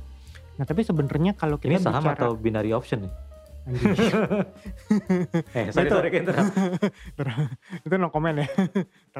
Nah, 0.56 0.64
tapi 0.64 0.82
sebenarnya 0.82 1.36
kalau 1.36 1.60
kita 1.60 1.68
ini 1.68 1.84
saham 1.84 2.00
bicara 2.00 2.16
atau 2.16 2.32
binary 2.34 2.72
option 2.72 3.04
nih 3.04 3.12
eh 5.52 5.68
sorry 5.70 5.84
Itu- 5.84 5.96
sorry 5.98 6.10
Kendra. 6.16 6.44
itu 7.82 7.96
no 7.98 8.08
comment 8.08 8.38
ya. 8.38 8.48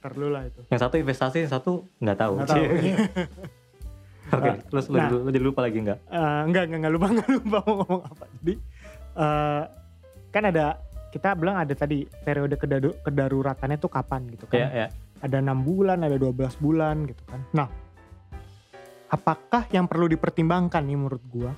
Ntar 0.00 0.12
dulu 0.16 0.28
lah 0.30 0.48
itu. 0.48 0.64
yang 0.64 0.80
satu 0.80 0.96
investasi 0.96 1.44
yang 1.44 1.52
satu 1.52 1.84
nggak 1.98 2.16
tahu 2.16 2.32
Nggak 2.38 2.48
tahu. 2.48 2.64
oke 4.30 4.46
Nah, 4.46 4.56
terus 4.62 4.86
lu, 4.86 4.96
nah. 4.96 5.08
lu, 5.10 5.16
lu 5.20 5.30
jadi 5.30 5.44
lupa 5.44 5.60
lagi 5.60 5.78
nggak 5.82 5.98
Eh, 6.06 6.40
enggak, 6.46 6.62
enggak, 6.64 6.78
enggak 6.80 6.92
lupa, 6.94 7.06
enggak 7.10 7.28
lupa 7.30 7.58
mau 7.58 7.74
ngomong 7.74 8.02
apa. 8.06 8.24
Jadi 8.32 8.54
eh, 9.18 9.62
kan 10.30 10.42
ada 10.46 10.66
kita 11.10 11.28
bilang 11.34 11.56
ada 11.58 11.74
tadi 11.74 11.98
periode 12.16 12.54
kedadu- 12.54 12.96
kedaruratannya 13.02 13.76
tuh 13.76 13.90
kapan 13.90 14.24
gitu 14.30 14.46
kan. 14.46 14.56
Iya 14.56 14.68
iya 14.72 14.88
Ada 15.20 15.44
enam 15.44 15.64
bulan, 15.64 16.00
ada 16.00 16.16
12 16.16 16.56
bulan 16.60 17.04
gitu 17.04 17.22
kan. 17.28 17.40
Nah, 17.52 17.68
apakah 19.12 19.68
yang 19.74 19.84
perlu 19.84 20.08
dipertimbangkan 20.08 20.80
nih 20.80 20.96
menurut 20.96 21.24
gua 21.28 21.52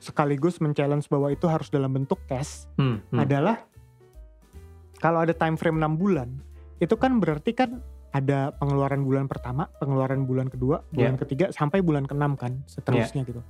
sekaligus 0.00 0.60
men-challenge 0.60 1.08
bahwa 1.08 1.32
itu 1.32 1.48
harus 1.48 1.72
dalam 1.72 1.88
bentuk 1.88 2.20
cash 2.28 2.68
hmm, 2.76 3.08
hmm. 3.08 3.18
adalah 3.24 3.56
kalau 5.00 5.24
ada 5.24 5.32
time 5.36 5.56
frame 5.56 5.80
6 5.80 6.00
bulan, 6.00 6.28
itu 6.80 6.94
kan 6.96 7.20
berarti 7.20 7.52
kan 7.52 7.80
ada 8.14 8.54
pengeluaran 8.56 9.02
bulan 9.02 9.26
pertama, 9.26 9.66
pengeluaran 9.82 10.24
bulan 10.24 10.46
kedua, 10.48 10.86
bulan 10.94 11.18
ketiga 11.18 11.50
sampai 11.50 11.82
bulan 11.82 12.06
keenam 12.06 12.38
kan, 12.38 12.62
seterusnya 12.64 13.26
gitu. 13.26 13.42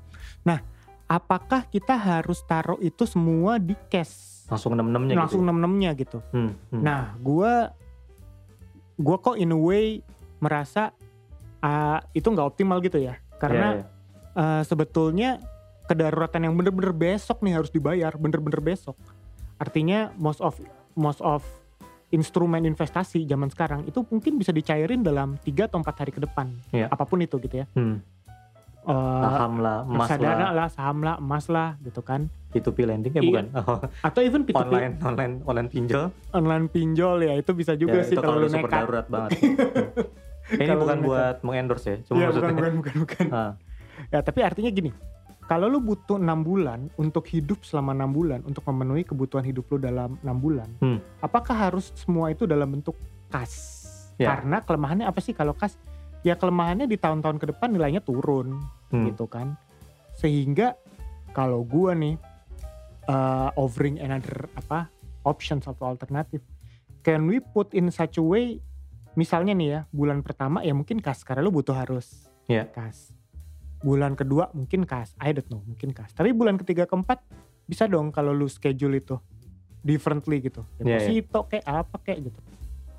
Nah, 0.49 0.59
apakah 1.05 1.69
kita 1.69 1.95
harus 1.95 2.41
taruh 2.49 2.81
itu 2.81 3.05
semua 3.05 3.61
di 3.61 3.77
cash? 3.93 4.35
langsung 4.45 4.77
enam 4.77 4.93
enamnya 4.93 5.15
langsung 5.17 5.41
gitu 5.41 5.47
enam 5.49 5.57
enamnya 5.61 5.91
gitu. 5.97 6.19
Hmm, 6.33 6.53
hmm. 6.69 6.83
Nah, 6.85 7.17
gua 7.21 7.73
gua 9.01 9.17
kok 9.19 9.37
in 9.37 9.51
a 9.51 9.59
way 9.59 10.01
merasa 10.39 10.95
ah, 11.61 12.05
itu 12.13 12.29
nggak 12.29 12.45
optimal 12.55 12.79
gitu 12.85 13.01
ya, 13.01 13.17
karena 13.41 13.81
Iya, 13.81 13.81
iya. 13.81 14.61
eh, 14.61 14.63
sebetulnya 14.69 15.31
kedaruratan 15.85 16.49
yang 16.49 16.55
bener-bener 16.57 16.93
besok 16.93 17.41
nih 17.45 17.57
harus 17.61 17.69
dibayar, 17.73 18.13
bener-bener 18.17 18.61
besok. 18.61 18.97
Artinya 19.61 20.13
most 20.17 20.41
of 20.41 20.57
most 20.97 21.21
of 21.21 21.45
instrumen 22.13 22.63
investasi 22.63 23.27
zaman 23.27 23.51
sekarang 23.51 23.83
itu 23.91 24.05
mungkin 24.07 24.39
bisa 24.39 24.55
dicairin 24.55 25.03
dalam 25.03 25.35
3 25.43 25.67
atau 25.67 25.83
4 25.83 26.01
hari 26.05 26.13
ke 26.15 26.21
depan. 26.23 26.53
Iya. 26.71 26.87
Apa 26.87 27.03
pun 27.09 27.19
itu 27.19 27.41
gitu 27.43 27.65
ya. 27.65 27.67
Hmm, 27.75 27.99
Eh, 28.85 28.93
saham 29.19 29.53
lah 29.59 29.81
emas 29.83 30.09
lah 30.13 30.53
lah, 30.53 30.69
saham 30.69 30.99
lah, 31.01 31.17
emas 31.17 31.49
lah 31.49 31.81
gitu 31.81 32.01
kan. 32.01 32.29
P2P 32.51 32.85
lending 32.85 33.11
ya 33.11 33.19
Iya. 33.19 33.27
bukan 33.27 33.45
Oh, 33.59 33.81
Atau 34.01 34.21
even 34.21 34.45
P2P 34.45 34.55
online 34.55 34.95
online 35.01 35.35
online 35.43 35.69
pinjol 35.69 36.13
online 36.31 36.69
pinjol 36.69 37.19
ya 37.21 37.35
itu 37.35 37.51
bisa 37.51 37.75
juga 37.75 37.99
ya, 37.99 38.05
sih 38.05 38.13
itu 38.13 38.21
kalau 38.21 38.39
kalau 38.39 38.45
lu 38.45 38.49
super 38.49 38.63
nekat. 38.63 38.79
darurat 38.79 39.07
banget 39.09 39.31
ini 40.55 40.63
Kalau 40.63 40.81
bukan 40.81 40.97
nekat. 40.97 41.09
buat 41.09 41.37
mengendorse 41.41 41.87
ya 41.89 41.97
cuma 42.05 42.15
Iya, 42.15 42.27
bukan, 42.29 42.35
maksudnya 42.37 42.55
bukan, 42.55 42.75
bukan, 42.77 42.95
bukan. 43.01 43.27
Ah, 43.33 43.53
Ya, 44.07 44.21
tapi 44.21 44.41
artinya 44.41 44.69
gini, 44.69 44.91
kalau 45.43 45.67
lu 45.67 45.79
butuh 45.79 46.15
enam 46.15 46.43
bulan 46.43 46.93
untuk 46.95 47.25
hidup 47.27 47.63
selama 47.63 47.91
enam 47.93 48.11
bulan 48.11 48.43
untuk 48.43 48.63
memenuhi 48.65 49.03
kebutuhan 49.03 49.43
hidup 49.43 49.65
lu 49.67 49.79
dalam 49.81 50.19
enam 50.21 50.37
bulan, 50.37 50.69
Hmm. 50.79 50.99
apakah 51.19 51.57
harus 51.57 51.91
semua 51.95 52.29
itu 52.29 52.45
dalam 52.45 52.69
bentuk 52.69 52.95
kas? 53.29 53.83
Ya. 54.15 54.31
Karena 54.31 54.61
kelemahannya 54.61 55.07
apa 55.07 55.19
sih 55.19 55.31
kalau 55.31 55.53
kas? 55.53 55.75
Ya 56.25 56.35
kelemahannya 56.41 56.89
di 56.89 56.97
tahun-tahun 56.97 57.37
ke 57.37 57.53
depan 57.53 57.77
nilainya 57.77 58.01
turun, 58.01 58.65
hmm. 58.91 59.13
gitu 59.13 59.29
kan. 59.29 59.61
Sehingga 60.17 60.73
kalau 61.37 61.61
gua 61.63 61.93
nih 61.93 62.17
uh, 63.07 63.53
offering 63.61 64.01
another 64.01 64.49
apa 64.57 64.89
options 65.29 65.69
atau 65.69 65.85
alternatif, 65.93 66.41
can 67.05 67.29
we 67.29 67.45
put 67.45 67.73
in 67.77 67.93
such 67.93 68.17
a 68.17 68.25
way? 68.25 68.59
Misalnya 69.15 69.53
nih 69.55 69.69
ya, 69.69 69.81
bulan 69.93 70.25
pertama 70.25 70.65
ya 70.65 70.73
mungkin 70.75 70.99
kas 70.99 71.23
karena 71.23 71.45
lu 71.45 71.53
butuh 71.55 71.77
harus 71.77 72.27
Ya. 72.45 72.69
kas. 72.69 73.13
Bulan 73.85 74.17
kedua 74.17 74.49
mungkin 74.57 74.89
kas, 74.89 75.13
I 75.21 75.33
don't 75.37 75.49
know, 75.49 75.61
mungkin 75.65 75.93
kas. 75.93 76.13
Tapi 76.17 76.33
bulan 76.33 76.57
ketiga 76.61 76.89
keempat 76.89 77.21
bisa 77.65 77.89
dong 77.89 78.13
kalau 78.13 78.33
lu 78.33 78.49
schedule 78.49 78.97
itu 78.97 79.17
differently 79.85 80.41
gitu. 80.41 80.65
Iya, 80.81 80.85
iya. 80.85 80.97
Deposito 81.01 81.41
kayak 81.49 81.65
apa 81.69 81.97
kayak 82.01 82.33
gitu. 82.33 82.41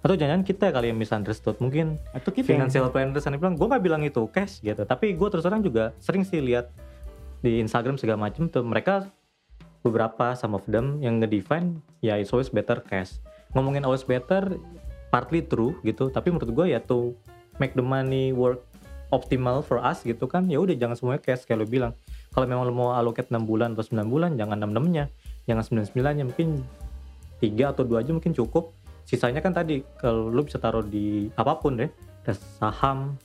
Atau 0.05 0.13
jangan 0.13 0.45
kita 0.45 0.69
kali 0.69 0.93
yang 0.93 1.01
misunderstood. 1.01 1.57
Mungkin 1.57 1.97
Atau 2.13 2.29
kita 2.29 2.45
financial 2.45 2.93
planners 2.93 3.25
yang 3.25 3.41
bilang 3.41 3.57
gue 3.57 3.65
gak 3.65 3.81
bilang 3.81 4.05
itu 4.05 4.21
cash 4.29 4.62
gitu. 4.62 4.85
Tapi 4.85 5.17
gue 5.17 5.27
terus 5.33 5.41
terang 5.41 5.65
juga 5.65 5.97
sering 5.97 6.21
sih 6.21 6.38
lihat 6.45 6.69
di 7.41 7.57
Instagram 7.57 7.97
segala 7.97 8.29
macam 8.29 8.45
tuh 8.45 8.62
mereka 8.62 9.09
beberapa 9.81 10.38
some 10.38 10.53
of 10.53 10.62
them 10.69 11.01
yang 11.01 11.17
ngedefine 11.17 11.81
ya 12.05 12.21
it's 12.21 12.29
always 12.29 12.53
better 12.53 12.77
cash. 12.85 13.17
Ngomongin 13.57 13.81
always 13.81 14.05
better 14.05 14.62
partly 15.09 15.41
true 15.41 15.74
gitu. 15.81 16.13
Tapi 16.13 16.29
menurut 16.29 16.53
gue 16.53 16.65
ya 16.69 16.77
tuh 16.77 17.17
make 17.57 17.74
the 17.74 17.81
money 17.81 18.29
work 18.29 18.62
optimal 19.09 19.65
for 19.65 19.81
us 19.81 20.05
gitu 20.05 20.29
kan 20.29 20.45
ya 20.45 20.62
udah 20.62 20.77
jangan 20.77 20.93
semuanya 21.01 21.25
cash 21.25 21.50
kayak 21.50 21.65
lo 21.65 21.67
bilang. 21.67 21.97
Kalau 22.29 22.45
memang 22.45 22.69
lo 22.69 22.77
mau 22.77 22.93
allocate 22.93 23.33
6 23.33 23.41
bulan 23.41 23.74
atau 23.74 23.89
9 23.89 24.05
bulan 24.05 24.38
jangan 24.38 24.62
6 24.62 24.69
6 24.69 24.85
nya 24.93 25.09
jangan 25.50 25.65
9 25.81 25.97
9 25.97 26.13
nya 26.13 26.24
mungkin 26.29 26.62
tiga 27.41 27.74
atau 27.74 27.88
dua 27.88 28.03
aja 28.05 28.12
mungkin 28.13 28.35
cukup 28.35 28.75
sisanya 29.05 29.39
kan 29.39 29.53
tadi 29.53 29.85
kalau 30.01 30.27
lu 30.33 30.41
bisa 30.41 30.57
taruh 30.57 30.81
di 30.81 31.29
apa 31.38 31.53
pun 31.62 31.77
deh 31.77 31.89
ada 32.25 32.33
saham 32.33 33.15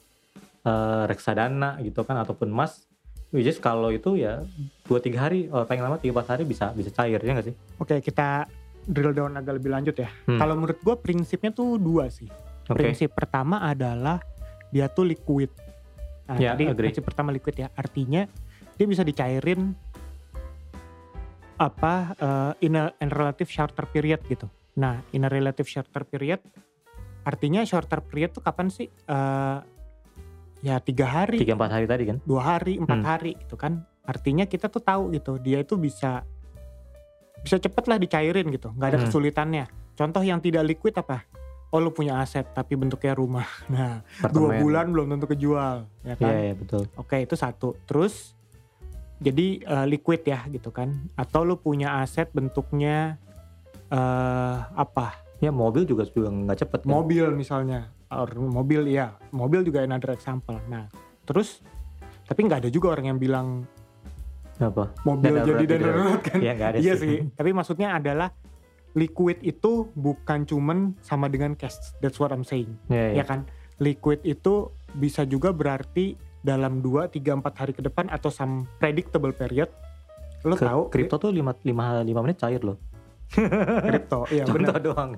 eh, 0.63 1.03
reksadana 1.09 1.81
gitu 1.81 2.05
kan 2.05 2.21
ataupun 2.21 2.53
emas 2.53 2.85
which 3.33 3.49
is 3.49 3.57
kalau 3.57 3.89
itu 3.89 4.21
ya 4.21 4.45
dua 4.85 5.01
tiga 5.01 5.25
hari 5.27 5.49
oh, 5.49 5.65
paling 5.65 5.81
lama 5.81 5.97
tiga 5.97 6.13
empat 6.13 6.37
hari 6.37 6.45
bisa 6.45 6.71
bisa 6.77 6.93
cair 6.93 7.17
ya 7.17 7.33
nggak 7.33 7.47
sih 7.49 7.57
Oke 7.81 8.05
kita 8.05 8.45
drill 8.85 9.15
down 9.15 9.37
agak 9.37 9.61
lebih 9.61 9.71
lanjut 9.71 9.97
ya. 9.97 10.09
Hmm. 10.27 10.41
Kalau 10.41 10.57
menurut 10.57 10.79
gue 10.81 10.97
prinsipnya 10.99 11.53
tuh 11.53 11.77
dua 11.77 12.09
sih. 12.09 12.27
oke 12.67 12.75
Prinsip 12.75 13.13
pertama 13.13 13.61
adalah 13.63 14.19
dia 14.73 14.89
tuh 14.89 15.05
liquid. 15.07 15.51
Nah, 16.27 16.39
Ya, 16.39 16.55
agree. 16.55 16.75
prinsip 16.75 17.03
pertama 17.05 17.31
liquid 17.31 17.55
ya. 17.55 17.69
Artinya 17.75 18.25
dia 18.75 18.87
bisa 18.89 19.05
dicairin 19.05 19.75
apa 21.61 22.17
eh, 22.17 22.67
in, 22.67 22.75
a, 22.81 22.89
in 22.99 23.13
relative 23.13 23.51
shorter 23.53 23.85
period 23.91 24.21
gitu. 24.27 24.49
Nah, 24.77 25.03
in 25.11 25.25
a 25.25 25.31
relative 25.31 25.67
shorter 25.67 26.05
period 26.05 26.39
artinya 27.21 27.61
shorter 27.63 28.01
period 28.01 28.33
tuh 28.33 28.41
kapan 28.41 28.73
sih? 28.73 28.89
Eh, 28.89 29.59
ya 30.61 30.77
tiga 30.81 31.05
hari, 31.09 31.41
tiga 31.41 31.57
empat 31.57 31.73
hari 31.73 31.87
tadi 31.89 32.05
kan 32.09 32.17
dua 32.25 32.57
hari, 32.57 32.77
empat 32.77 32.99
Hmm. 33.01 33.07
hari 33.07 33.33
gitu 33.37 33.57
kan. 33.57 33.85
Artinya 34.05 34.49
kita 34.49 34.69
tuh 34.69 34.81
tahu 34.81 35.13
gitu, 35.13 35.37
dia 35.37 35.61
itu 35.61 35.77
bisa 35.77 36.25
bisa 37.41 37.57
cepet 37.57 37.85
lah 37.89 37.97
dicairin 37.97 38.49
gitu, 38.49 38.73
nggak 38.73 38.89
ada 38.89 38.99
Hmm. 39.01 39.07
kesulitannya. 39.09 39.65
Contoh 39.97 40.21
yang 40.25 40.41
tidak 40.41 40.65
liquid 40.65 40.97
apa? 40.97 41.25
Oh 41.71 41.79
lu 41.79 41.93
punya 41.93 42.19
aset 42.19 42.51
tapi 42.51 42.75
bentuknya 42.75 43.15
rumah. 43.15 43.47
Nah 43.73 44.01
dua 44.33 44.59
bulan 44.59 44.91
belum 44.91 45.07
tentu 45.13 45.27
kejual, 45.29 45.87
ya 46.03 46.09
iya 46.09 46.15
kan? 46.17 46.33
iya 46.35 46.55
betul 46.57 46.83
Oke 46.97 47.21
itu 47.21 47.37
satu. 47.37 47.77
Terus 47.85 48.33
jadi 49.21 49.61
eh, 49.61 49.87
liquid 49.87 50.25
ya 50.25 50.41
gitu 50.49 50.73
kan? 50.73 50.89
Atau 51.15 51.45
lu 51.45 51.57
punya 51.57 52.01
aset 52.01 52.33
bentuknya 52.33 53.21
eh 53.91 54.57
apa? 54.71 55.19
ya 55.39 55.49
mobil 55.49 55.83
juga 55.83 56.05
juga 56.05 56.29
nggak 56.29 56.59
cepet 56.59 56.81
kan 56.85 56.91
Mobil 56.93 57.25
misalnya, 57.33 57.89
Or, 58.07 58.29
mobil 58.35 58.85
ya, 58.87 59.15
mobil 59.31 59.63
juga 59.63 59.81
another 59.81 60.13
example. 60.13 60.59
Nah 60.67 60.91
terus 61.23 61.63
tapi 62.25 62.45
nggak 62.45 62.67
ada 62.67 62.71
juga 62.71 62.93
orang 62.93 63.07
yang 63.09 63.19
bilang 63.19 63.65
apa 64.59 64.93
mobil 65.03 65.33
Dan 65.33 65.47
jadi 65.47 65.65
dan 65.65 65.71
tidak. 65.73 65.81
darurat 65.89 66.21
kan? 66.21 66.39
iya 66.39 66.53
nggak 66.53 66.69
ada 66.69 66.79
iya 66.79 66.95
sih. 66.95 67.17
Tapi 67.33 67.51
maksudnya 67.51 67.97
adalah 67.97 68.29
liquid 68.93 69.41
itu 69.41 69.89
bukan 69.95 70.45
cuman 70.45 70.79
sama 71.01 71.27
dengan 71.27 71.55
cash. 71.55 71.79
That's 71.99 72.19
what 72.19 72.31
I'm 72.31 72.43
saying. 72.43 72.75
iya 72.87 73.15
iya 73.15 73.17
ya 73.17 73.25
kan 73.25 73.47
liquid 73.79 74.21
itu 74.23 74.69
bisa 74.93 75.25
juga 75.25 75.51
berarti 75.51 76.19
dalam 76.43 76.81
2, 76.81 77.09
3, 77.09 77.17
4 77.39 77.47
hari 77.57 77.73
ke 77.73 77.81
depan 77.81 78.09
atau 78.09 78.29
some 78.29 78.69
predictable 78.77 79.31
period 79.31 79.73
lo 80.43 80.53
Ke- 80.53 80.65
tahu 80.65 80.83
kripto 80.89 81.17
tuh 81.17 81.31
lima 81.31 81.53
lima 81.63 82.01
lima 82.01 82.21
menit 82.21 82.37
cair 82.37 82.61
loh 82.61 82.77
kripto 83.87 84.27
iya 84.29 84.45
contoh 84.45 84.75
benar. 84.75 84.83
doang. 84.83 85.11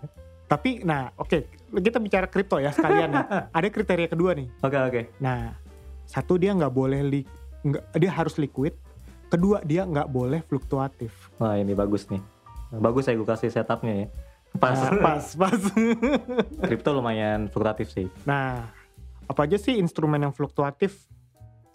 Tapi 0.46 0.84
nah 0.84 1.08
oke 1.16 1.48
kita 1.72 1.96
bicara 1.96 2.26
kripto 2.28 2.60
ya 2.60 2.68
sekalian 2.70 3.10
ya. 3.10 3.22
ada 3.56 3.68
kriteria 3.68 4.08
kedua 4.08 4.36
nih. 4.36 4.48
Oke 4.60 4.76
oke. 4.76 5.02
Nah 5.18 5.56
satu 6.04 6.36
dia 6.36 6.52
nggak 6.52 6.70
boleh 6.70 7.00
li 7.00 7.20
nggak 7.62 7.96
dia 7.96 8.12
harus 8.12 8.36
liquid. 8.36 8.76
Kedua 9.26 9.64
dia 9.64 9.88
nggak 9.88 10.12
boleh 10.12 10.44
fluktuatif. 10.44 11.32
Wah 11.40 11.56
ini 11.56 11.72
bagus 11.72 12.04
nih. 12.06 12.20
Bagus 12.72 13.04
saya 13.04 13.16
gue 13.16 13.24
kasih 13.24 13.48
setupnya 13.48 14.04
ya. 14.04 14.06
Pas. 14.52 14.76
Nah, 14.76 15.00
pas 15.00 15.24
pas. 15.32 15.60
Kripto 16.68 16.92
lumayan 16.92 17.48
fluktuatif 17.48 17.88
sih. 17.88 18.12
Nah 18.28 18.68
apa 19.24 19.40
aja 19.42 19.56
sih 19.56 19.80
instrumen 19.80 20.20
yang 20.20 20.36
fluktuatif? 20.36 21.08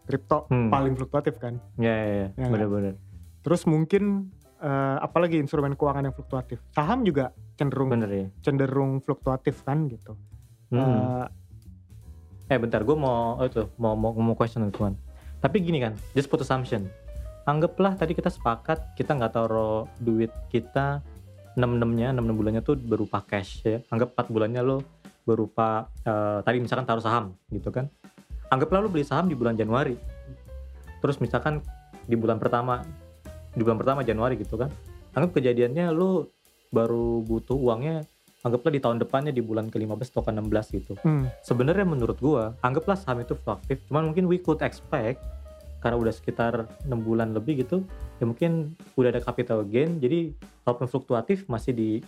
Kripto 0.05 0.45
Hmm. 0.47 0.69
paling 0.69 0.93
fluktuatif 0.93 1.41
kan? 1.41 1.57
Ya 1.75 1.89
ya, 1.91 2.05
ya. 2.05 2.27
Ya, 2.37 2.47
bener-bener. 2.47 2.95
Terus 3.41 3.65
mungkin 3.65 4.29
eh, 4.61 4.97
apalagi 5.01 5.37
instrumen 5.39 5.77
keuangan 5.77 6.09
yang 6.09 6.15
fluktuatif. 6.15 6.61
Saham 6.73 7.05
juga 7.05 7.33
cenderung 7.57 7.89
bener 7.89 8.11
ya 8.13 8.27
cenderung 8.45 9.01
fluktuatif 9.01 9.65
kan 9.65 9.89
gitu. 9.89 10.13
Hmm. 10.69 11.23
Eh, 11.23 11.27
Eh 12.47 12.55
bentar, 12.55 12.79
gue 12.79 12.95
mau 12.95 13.35
oh 13.35 13.43
itu 13.43 13.67
mau 13.75 13.91
mau 13.99 14.15
mau 14.15 14.31
question 14.31 14.63
teman. 14.71 14.95
Tapi 15.43 15.59
gini 15.59 15.83
kan, 15.83 15.99
just 16.15 16.31
put 16.31 16.39
assumption. 16.39 16.87
Anggaplah 17.43 17.99
tadi 17.99 18.15
kita 18.15 18.31
sepakat 18.31 18.95
kita 18.95 19.19
nggak 19.19 19.35
taruh 19.35 19.83
duit 19.99 20.31
kita 20.47 21.03
6 21.59 21.63
enamnya 21.63 22.15
6 22.15 22.23
enam 22.23 22.35
bulannya 22.35 22.63
tuh 22.63 22.79
berupa 22.79 23.19
cash 23.27 23.67
ya. 23.67 23.83
Anggap 23.91 24.15
4 24.15 24.31
bulannya 24.31 24.63
lo 24.63 24.79
berupa 25.27 25.91
eh, 26.07 26.39
tadi 26.47 26.63
misalkan 26.63 26.87
taruh 26.87 27.03
saham 27.03 27.35
gitu 27.51 27.67
kan. 27.67 27.91
Anggaplah 28.47 28.79
lo 28.79 28.87
beli 28.87 29.03
saham 29.03 29.27
di 29.27 29.35
bulan 29.35 29.59
Januari. 29.59 29.99
Terus 31.03 31.19
misalkan 31.19 31.59
di 32.07 32.15
bulan 32.15 32.39
pertama 32.39 32.79
di 33.57 33.65
bulan 33.65 33.77
pertama 33.77 33.99
Januari 34.01 34.37
gitu 34.37 34.53
kan. 34.55 34.69
Anggap 35.11 35.33
kejadiannya 35.33 35.89
lo 35.89 36.29
baru 36.69 37.25
butuh 37.25 37.57
uangnya 37.57 38.05
anggaplah 38.39 38.69
di 38.69 38.79
tahun 38.79 38.97
depannya 38.99 39.31
di 39.31 39.41
bulan 39.41 39.67
ke-15 39.67 40.07
atau 40.09 40.23
ke-16 40.23 40.65
gitu 40.73 40.93
hmm, 40.97 41.25
sebenarnya 41.41 41.83
menurut 41.83 42.15
gua 42.17 42.55
anggaplah 42.61 42.95
saham 42.95 43.19
itu 43.19 43.33
fluktuatif 43.33 43.81
cuman 43.87 44.07
mungkin 44.07 44.23
we 44.23 44.37
could 44.37 44.61
expect 44.61 45.19
karena 45.79 45.97
udah 45.97 46.13
sekitar 46.13 46.53
enam 46.83 47.01
bulan 47.01 47.31
lebih 47.31 47.65
gitu 47.65 47.83
ya 48.19 48.23
mungkin 48.23 48.71
udah 48.93 49.09
ada 49.09 49.19
capital 49.19 49.63
gain 49.63 49.97
jadi 49.97 50.31
walaupun 50.63 50.87
fluktuatif 50.87 51.43
masih 51.47 51.71
di 51.71 51.89
gitu 51.99 52.07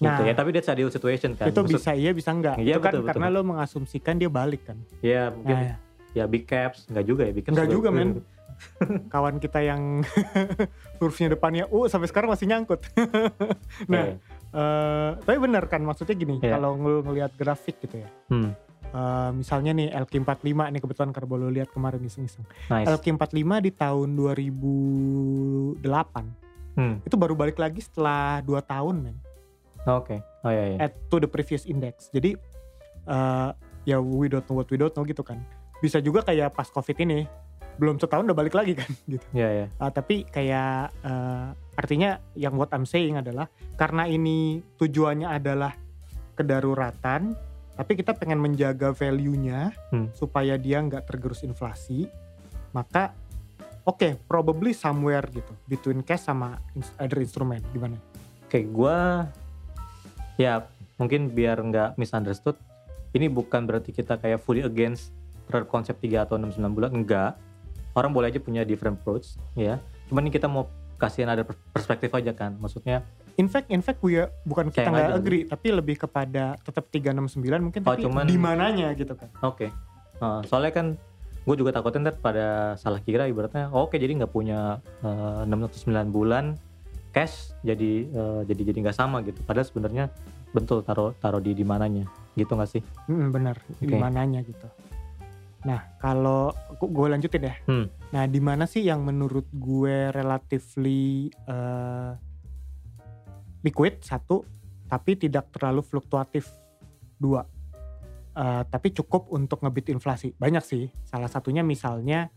Nah. 0.00 0.24
ya 0.24 0.32
tapi 0.32 0.50
that's 0.50 0.66
ideal 0.66 0.88
situation 0.88 1.36
kan 1.36 1.46
itu 1.46 1.58
Maksud- 1.58 1.76
bisa 1.76 1.90
iya 1.92 2.10
bisa 2.10 2.32
enggak. 2.32 2.56
Iya, 2.56 2.74
itu 2.74 2.80
kan 2.80 2.88
betul, 2.88 3.00
betul. 3.02 3.08
karena 3.12 3.26
lo 3.28 3.40
mengasumsikan 3.44 4.14
dia 4.16 4.30
balik 4.32 4.64
kan. 4.64 4.78
ya 5.04 5.28
mungkin 5.28 5.52
Nah, 5.52 5.76
ya 6.10 6.24
big 6.24 6.48
caps 6.48 6.88
nggak 6.88 7.04
juga 7.04 7.22
ya 7.22 7.32
big 7.32 7.44
caps 7.44 7.52
Nggak 7.52 7.68
juga, 7.68 7.88
men. 7.92 8.24
kawan 9.12 9.36
kita 9.36 9.60
yang 9.60 10.00
hurufnya 10.98 11.30
depannya 11.30 11.64
U 11.66 11.86
sampai 11.86 12.06
sekarang 12.06 12.28
masih 12.28 12.46
nyangkut. 12.46 12.78
nah, 13.86 13.90
Nah, 13.90 14.04
eh, 14.50 15.08
tapi 15.20 15.36
benar 15.38 15.64
kan 15.64 15.80
maksudnya 15.80 16.12
gini, 16.12 16.36
Iya. 16.38 16.54
kalau 16.54 16.74
ngel- 16.74 17.02
ngelihat 17.02 17.30
grafik 17.34 17.78
gitu 17.78 17.98
ya. 17.98 18.08
hmm, 18.28 18.50
Eh, 18.90 19.30
misalnya 19.32 19.70
nih 19.70 19.86
LQ45 19.94 20.66
nih 20.66 20.80
kebetulan 20.80 21.10
karena 21.14 21.30
lo 21.30 21.48
lihat 21.48 21.70
kemarin 21.70 22.02
iseng-iseng. 22.02 22.42
nice 22.66 22.90
LQ45 22.90 23.60
di 23.60 23.70
tahun 23.70 24.08
2008 24.18 25.78
Hmm, 26.70 27.00
itu 27.00 27.14
baru 27.14 27.32
balik 27.34 27.56
lagi 27.56 27.78
setelah 27.78 28.40
2 28.40 28.64
tahun 28.64 28.94
men 29.00 29.16
oke 29.84 30.16
oh 30.40 30.48
ya 30.48 30.64
ya 30.70 30.76
at 30.80 30.90
to 31.06 31.18
the 31.18 31.26
previous 31.26 31.64
index. 31.64 32.08
Jadi 32.08 32.34
eh, 33.06 33.48
ya 33.84 33.96
we 33.98 34.26
don't 34.26 34.42
know 34.44 34.56
what 34.56 34.66
we 34.66 34.74
don't 34.74 34.90
know 34.90 35.02
gitu 35.02 35.20
kan. 35.20 35.38
Bisa 35.78 35.98
juga 35.98 36.22
kayak 36.22 36.50
pas 36.50 36.66
covid 36.66 36.94
ini 37.00 37.24
belum 37.80 37.96
setahun 37.96 38.28
udah 38.28 38.36
balik 38.36 38.52
lagi 38.52 38.76
kan 38.76 38.90
gitu. 39.12 39.24
ya 39.32 39.48
ya 39.48 39.66
Ah, 39.80 39.88
tapi 39.88 40.28
kayak 40.28 40.92
eh, 41.00 41.46
artinya 41.74 42.20
yang 42.36 42.52
what 42.54 42.68
I'm 42.70 42.84
saying 42.84 43.16
adalah 43.16 43.48
karena 43.74 44.04
ini 44.04 44.60
tujuannya 44.76 45.24
adalah 45.24 45.72
kedaruratan, 46.36 47.32
tapi 47.72 47.92
kita 47.94 48.12
pengen 48.12 48.36
menjaga 48.36 48.92
value-nya 48.92 49.72
Hmm. 49.88 50.12
supaya 50.12 50.56
dia 50.56 50.76
nggak 50.78 51.04
tergerus 51.06 51.40
inflasi, 51.40 52.04
maka 52.70 53.16
oke 53.82 54.20
probably 54.24 54.72
somewhere 54.72 55.24
gitu 55.26 55.52
between 55.64 56.00
cash 56.00 56.20
sama 56.22 56.60
other 56.96 57.18
instrument 57.18 57.64
gimana? 57.70 57.96
Oke, 58.44 58.64
gua 58.64 59.28
ya 60.36 60.64
mungkin 60.96 61.28
biar 61.28 61.60
nggak 61.60 61.96
misunderstood, 61.96 62.56
ini 63.12 63.28
bukan 63.28 63.64
berarti 63.64 63.88
kita 63.90 64.16
kayak 64.16 64.40
fully 64.40 64.60
against 64.60 65.12
terhadap 65.44 65.68
konsep 65.68 65.96
3 65.96 66.24
atau 66.24 66.36
6 66.36 66.56
9 66.56 66.72
bulan, 66.72 66.92
enggak. 66.92 67.32
Orang 67.92 68.14
boleh 68.14 68.30
aja 68.30 68.38
punya 68.38 68.62
different 68.62 68.96
approach, 68.96 69.34
ya. 69.52 69.78
Cuman 70.06 70.26
ini 70.26 70.30
kita 70.30 70.46
mau 70.46 70.70
kasihin 70.94 71.26
ada 71.26 71.42
pers- 71.42 71.58
perspektif 71.72 72.10
aja 72.12 72.30
kan. 72.30 72.54
Maksudnya, 72.56 73.02
In 73.34 73.48
fact, 73.48 73.72
in 73.72 73.80
fact 73.80 74.04
we 74.04 74.20
bukan 74.44 74.68
kita 74.68 74.84
nggak 74.84 75.16
agree, 75.16 75.48
tapi 75.48 75.72
lebih 75.72 75.96
kepada 75.96 76.60
tetap 76.60 76.92
369 76.92 77.40
mungkin 77.62 77.80
Oh, 77.82 77.96
tapi 77.96 78.04
cuman- 78.04 78.28
di 78.28 78.36
mananya 78.36 78.92
gitu 78.92 79.16
kan. 79.16 79.32
oke. 79.40 79.64
Uh, 80.20 80.44
soalnya 80.44 80.76
kan 80.76 80.86
gue 81.40 81.56
juga 81.56 81.72
takutnya 81.72 82.12
ntar 82.12 82.20
pada 82.20 82.46
salah 82.76 83.00
kira 83.00 83.24
ibaratnya, 83.24 83.72
oh, 83.72 83.88
oke 83.88 83.96
jadi 83.96 84.12
nggak 84.12 84.28
punya 84.28 84.76
uh, 85.00 85.48
6 85.48 85.56
atau 85.56 85.78
9 85.88 86.12
bulan 86.12 86.44
cash 87.10 87.56
jadi 87.64 88.06
uh, 88.12 88.40
jadi 88.44 88.60
jadi 88.68 88.78
nggak 88.84 88.98
sama 88.98 89.24
gitu. 89.24 89.40
Padahal 89.40 89.64
sebenarnya 89.64 90.04
betul 90.52 90.84
taruh 90.84 91.16
taruh 91.16 91.40
di 91.40 91.56
di 91.56 91.64
mananya, 91.64 92.04
gitu 92.36 92.52
nggak 92.52 92.68
sih? 92.68 92.82
Mm, 93.08 93.32
bener, 93.32 93.56
di 93.80 93.88
Oke. 93.88 93.96
mananya 93.96 94.44
gitu. 94.44 94.68
Nah, 95.60 95.92
kalau 96.00 96.56
gue 96.80 97.06
lanjutin 97.12 97.44
ya. 97.44 97.54
Hmm. 97.68 97.86
Nah, 98.16 98.24
di 98.24 98.40
mana 98.40 98.64
sih 98.64 98.80
yang 98.80 99.04
menurut 99.04 99.44
gue 99.52 100.08
relatively 100.08 101.28
eh, 101.28 102.10
liquid 103.60 104.00
satu, 104.00 104.40
tapi 104.88 105.20
tidak 105.20 105.52
terlalu 105.52 105.84
fluktuatif 105.84 106.48
dua. 107.20 107.44
Eh, 108.32 108.62
tapi 108.72 108.88
cukup 108.96 109.28
untuk 109.36 109.60
ngebit 109.60 109.92
inflasi. 109.92 110.32
Banyak 110.32 110.64
sih. 110.64 110.88
Salah 111.04 111.28
satunya 111.28 111.60
misalnya 111.60 112.32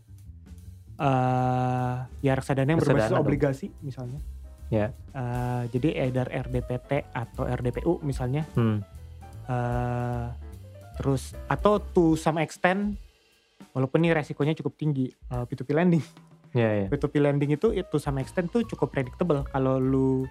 eh 0.94 1.96
ya 2.22 2.32
reksadana 2.38 2.70
yang 2.70 2.78
berbasis 2.78 3.10
Reksadana 3.10 3.18
dong. 3.18 3.26
obligasi 3.26 3.66
misalnya. 3.82 4.20
Ya. 4.68 4.92
Eh, 5.16 5.62
jadi 5.72 6.06
either 6.06 6.28
RDPT 6.28 7.10
atau 7.10 7.48
RDPU 7.48 8.04
misalnya. 8.04 8.46
Hmm. 8.54 8.84
Eh, 9.48 10.26
terus 11.00 11.34
atau 11.50 11.82
to 11.82 12.14
some 12.14 12.38
extent 12.38 12.94
walaupun 13.74 13.98
ini 13.98 14.14
resikonya 14.14 14.54
cukup 14.54 14.74
tinggi 14.74 15.10
eh, 15.10 15.44
P2P 15.44 15.70
lending 15.70 16.04
Ya 16.54 16.70
ya. 16.72 16.86
P2P 16.86 17.18
lending 17.18 17.50
itu 17.52 17.74
to 17.84 17.98
some 17.98 18.16
extent 18.16 18.46
tuh 18.48 18.62
cukup 18.64 18.88
predictable 18.88 19.42
kalau 19.44 19.76
lu 19.76 20.22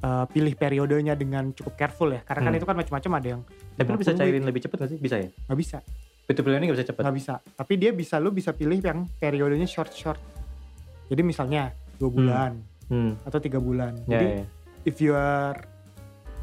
eh, 0.00 0.24
pilih 0.28 0.52
periodenya 0.52 1.14
dengan 1.14 1.48
cukup 1.50 1.74
careful 1.74 2.10
ya 2.10 2.20
karena 2.20 2.42
kan 2.42 2.50
Hmm. 2.50 2.58
itu 2.58 2.66
kan 2.66 2.76
macam-macam 2.76 3.12
ada 3.14 3.28
yang 3.30 3.42
Tapi 3.74 3.88
lu 3.88 3.96
bisa 3.96 4.10
50 4.10 4.20
cairin 4.20 4.42
lebih 4.44 4.60
cepet 4.60 4.76
gak 4.76 4.90
sih? 4.90 4.98
Bisa 4.98 5.16
ya? 5.16 5.28
nggak 5.30 5.56
bisa 5.56 5.78
P2P 6.24 6.46
lending 6.48 6.68
gak 6.68 6.76
bisa 6.76 6.88
cepet? 6.90 7.02
nggak 7.02 7.16
bisa 7.16 7.34
tapi 7.54 7.72
dia 7.76 7.90
bisa 7.90 8.14
lu 8.16 8.30
bisa 8.30 8.50
pilih 8.50 8.76
yang 8.76 9.06
periodenya 9.14 9.64
short 9.64 9.90
short 9.90 10.18
jadi 11.06 11.22
misalnya 11.22 11.70
dua 11.96 12.10
bulan 12.10 12.52
Hmm. 12.84 13.16
atau 13.22 13.40
tiga 13.40 13.56
bulan 13.56 13.96
Ya, 14.04 14.08
jadi 14.12 14.26
ya. 14.34 14.44
if 14.84 14.96
you 14.98 15.12
are 15.12 15.56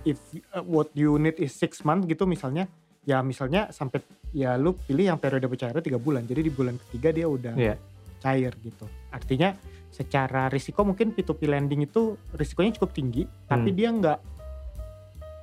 if 0.01 0.17
uh, 0.49 0.65
what 0.65 0.89
you 0.91 1.13
need 1.15 1.37
is 1.37 1.53
six 1.53 1.83
month 1.83 2.07
gitu 2.07 2.25
misalnya 2.25 2.65
ya 3.01 3.19
misalnya 3.21 3.69
sampai 3.69 4.01
ya 4.31 4.55
lu 4.55 4.77
pilih 4.77 5.09
yang 5.09 5.17
periode 5.17 5.43
bercairnya 5.43 5.81
tiga 5.81 5.97
bulan 5.97 6.23
jadi 6.23 6.41
di 6.41 6.51
bulan 6.51 6.77
ketiga 6.77 7.09
dia 7.11 7.25
udah 7.25 7.53
Iya. 7.53 7.75
cair 8.21 8.53
gitu 8.61 8.85
artinya 9.09 9.57
secara 9.89 10.47
risiko 10.47 10.85
mungkin 10.85 11.11
P2P 11.11 11.41
lending 11.45 11.83
itu 11.83 12.15
risikonya 12.31 12.77
cukup 12.77 12.93
tinggi 12.93 13.25
tapi 13.45 13.69
Hmm. 13.69 13.77
dia 13.77 13.89
nggak 13.91 14.19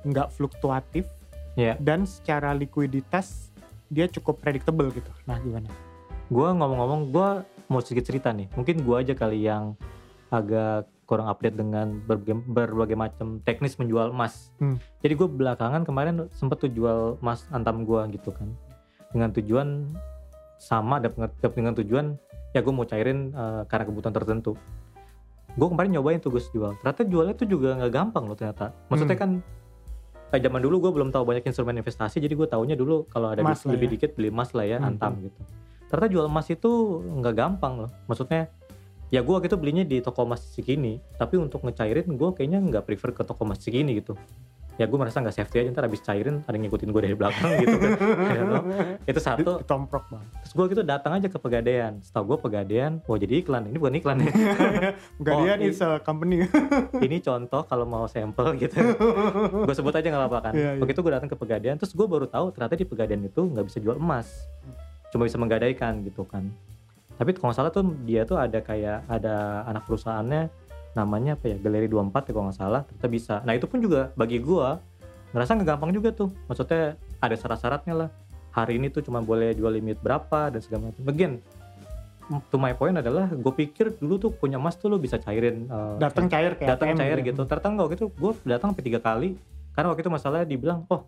nggak 0.05 0.27
fluktuatif 0.31 1.05
Iya. 1.53 1.75
dan 1.77 2.07
secara 2.07 2.55
likuiditas 2.55 3.51
dia 3.87 4.07
cukup 4.07 4.39
predictable 4.39 4.87
gitu 4.89 5.11
nah 5.23 5.35
gimana 5.37 5.67
Gua 6.29 6.53
ngomong-ngomong, 6.53 7.09
gua 7.09 7.41
mau 7.65 7.81
sedikit 7.81 8.13
cerita 8.13 8.29
nih. 8.29 8.53
Mungkin 8.53 8.85
gua 8.85 9.01
aja 9.01 9.17
kali 9.17 9.49
yang 9.49 9.73
agak 10.29 10.85
kurang 11.09 11.25
update 11.25 11.57
dengan 11.57 12.05
berbagai, 12.05 12.37
berbagai 12.45 12.93
macam 12.93 13.41
teknis 13.41 13.81
menjual 13.81 14.13
emas. 14.13 14.53
Hmm. 14.61 14.77
Jadi 15.01 15.17
gue 15.17 15.25
belakangan 15.25 15.81
kemarin 15.81 16.29
sempet 16.29 16.61
tuh 16.61 16.69
jual 16.69 17.17
emas 17.17 17.49
antam 17.49 17.81
gua 17.81 18.05
gitu 18.13 18.29
kan. 18.29 18.53
Dengan 19.09 19.33
tujuan 19.33 19.89
sama 20.61 21.01
dengan 21.01 21.73
tujuan 21.73 22.13
ya 22.53 22.61
gue 22.61 22.69
mau 22.69 22.85
cairin 22.85 23.33
eh, 23.33 23.61
karena 23.65 23.89
kebutuhan 23.89 24.13
tertentu. 24.13 24.53
Gue 25.57 25.65
kemarin 25.65 25.97
nyobain 25.97 26.21
tuh 26.21 26.29
Gus 26.29 26.45
jual. 26.53 26.77
Ternyata 26.85 27.01
jualnya 27.09 27.33
tuh 27.33 27.49
juga 27.49 27.73
nggak 27.73 27.89
gampang 27.89 28.29
loh 28.29 28.37
ternyata. 28.37 28.69
Maksudnya 28.93 29.17
Hmm. 29.17 29.23
kan 29.25 29.31
kayak 30.29 30.45
zaman 30.45 30.61
dulu 30.61 30.75
gue 30.77 30.91
belum 30.93 31.09
tahu 31.09 31.25
banyak 31.25 31.41
instrumen 31.49 31.81
investasi 31.81 32.21
jadi 32.21 32.37
gue 32.37 32.45
taunya 32.45 32.77
dulu 32.77 33.09
kalau 33.09 33.33
ada 33.33 33.41
lah 33.41 33.57
lebih 33.65 33.89
ya. 33.89 33.93
dikit 33.97 34.13
beli 34.13 34.29
emas 34.29 34.53
lah 34.53 34.61
ya 34.61 34.77
Hmm. 34.77 34.93
antam 34.93 35.17
gitu. 35.25 35.41
Ternyata 35.89 36.07
jual 36.13 36.25
emas 36.29 36.45
itu 36.53 36.69
nggak 37.01 37.33
gampang 37.33 37.73
loh. 37.81 37.91
Maksudnya 38.05 38.53
ya 39.09 39.25
gue 39.25 39.33
waktu 39.33 39.49
itu 39.49 39.57
belinya 39.57 39.83
di 39.85 39.97
toko 40.05 40.21
emas 40.21 40.41
segini 40.53 41.01
tapi 41.17 41.41
untuk 41.41 41.65
ngecairin 41.65 42.05
gue 42.13 42.29
kayaknya 42.37 42.61
nggak 42.61 42.83
prefer 42.85 43.09
ke 43.13 43.25
toko 43.25 43.45
emas 43.45 43.61
segini 43.61 43.97
gitu. 43.97 44.13
Ya 44.79 44.87
gue 44.87 44.95
merasa 44.95 45.19
nggak 45.19 45.35
safety 45.35 45.59
aja 45.59 45.75
ntar 45.75 45.91
abis 45.91 45.99
cairin 45.99 46.39
ada 46.47 46.55
yang 46.55 46.71
ngikutin 46.71 46.87
gue 46.95 47.01
dari 47.03 47.11
belakang 47.11 47.51
gitu 47.59 47.75
kan. 47.75 47.91
Know. 48.39 48.63
itu 49.03 49.19
satu. 49.19 49.59
ditomprok 49.59 50.07
bang 50.07 50.23
terus 50.39 50.53
gue 50.55 50.65
gitu 50.71 50.81
datang 50.87 51.19
aja 51.19 51.27
ke 51.27 51.35
pegadaian. 51.35 51.99
Setahu 51.99 52.23
gue 52.31 52.37
pegadaian 52.47 53.03
oh 53.03 53.19
jadi 53.19 53.43
iklan. 53.43 53.67
Ini 53.67 53.75
bukan 53.75 53.95
iklan 53.99 54.17
ya. 54.23 54.31
Guardian 55.25 55.59
Oh, 55.59 55.67
is 55.67 55.83
a 55.83 55.99
company. 55.99 56.47
Ini 57.05 57.19
contoh 57.19 57.67
kalau 57.67 57.83
mau 57.83 58.07
sampel 58.07 58.55
gitu. 58.55 58.79
Gue 59.67 59.75
sebut 59.75 59.91
aja 59.91 60.07
nggak 60.07 60.21
apa-apa 60.23 60.39
kan. 60.47 60.53
Iya, 60.55 60.69
iya. 60.77 60.79
begitu 60.79 61.03
gue 61.03 61.11
datang 61.11 61.27
ke 61.27 61.35
pegadaian 61.35 61.75
terus 61.75 61.91
gue 61.91 62.07
baru 62.07 62.31
tahu 62.31 62.55
ternyata 62.55 62.79
di 62.79 62.87
pegadaian 62.87 63.19
itu 63.19 63.41
nggak 63.51 63.65
bisa 63.67 63.83
jual 63.83 63.99
emas. 63.99 64.47
Cuma 65.11 65.27
bisa 65.27 65.35
menggadaikan 65.35 66.07
gitu 66.07 66.23
kan 66.23 66.55
tapi 67.19 67.35
kalau 67.35 67.51
nggak 67.51 67.59
salah 67.59 67.71
tuh 67.75 67.83
dia 68.07 68.23
tuh 68.23 68.39
ada 68.39 68.63
kayak 68.63 69.03
ada 69.11 69.67
anak 69.67 69.83
perusahaannya 69.83 70.47
namanya 70.95 71.35
apa 71.35 71.51
ya? 71.51 71.57
Galeri 71.59 71.91
24 71.91 72.15
ya 72.15 72.31
kalau 72.31 72.45
nggak 72.47 72.59
salah 72.63 72.81
ternyata 72.87 73.07
bisa. 73.11 73.35
Nah 73.43 73.53
itu 73.59 73.67
pun 73.67 73.83
juga 73.83 74.15
bagi 74.15 74.39
gue 74.39 74.67
ngerasa 75.35 75.51
nggak 75.59 75.67
gampang 75.67 75.91
juga 75.91 76.15
tuh. 76.15 76.31
Maksudnya 76.47 76.95
ada 77.19 77.35
syarat-syaratnya 77.35 77.93
lah. 78.07 78.09
Hari 78.55 78.79
ini 78.79 78.87
tuh 78.87 79.03
cuma 79.03 79.19
boleh 79.19 79.51
jual 79.51 79.67
limit 79.67 79.99
berapa 79.99 80.47
dan 80.47 80.63
segala 80.63 80.89
macam. 80.89 81.03
Again 81.11 81.33
to 82.47 82.55
my 82.55 82.71
point 82.71 82.95
adalah 82.95 83.27
gue 83.27 83.53
pikir 83.53 83.99
dulu 83.99 84.15
tuh 84.15 84.31
punya 84.31 84.55
emas 84.55 84.79
tuh 84.79 84.87
lo 84.87 84.95
bisa 85.01 85.17
cairin 85.19 85.65
eh, 85.65 85.95
datang 85.99 86.29
cair 86.31 86.55
kayak 86.55 86.71
datang 86.71 86.95
cair 86.95 87.19
gitu. 87.19 87.35
gitu. 87.35 87.41
Ternyata 87.51 87.67
enggak 87.67 87.85
waktu 87.91 87.97
itu 87.99 88.07
gue 88.15 88.31
datang 88.47 88.71
sampai 88.71 88.85
tiga 88.87 88.99
kali. 89.03 89.35
Karena 89.75 89.91
waktu 89.91 90.07
itu 90.07 90.11
masalahnya 90.11 90.47
dibilang 90.47 90.87
oh 90.87 91.03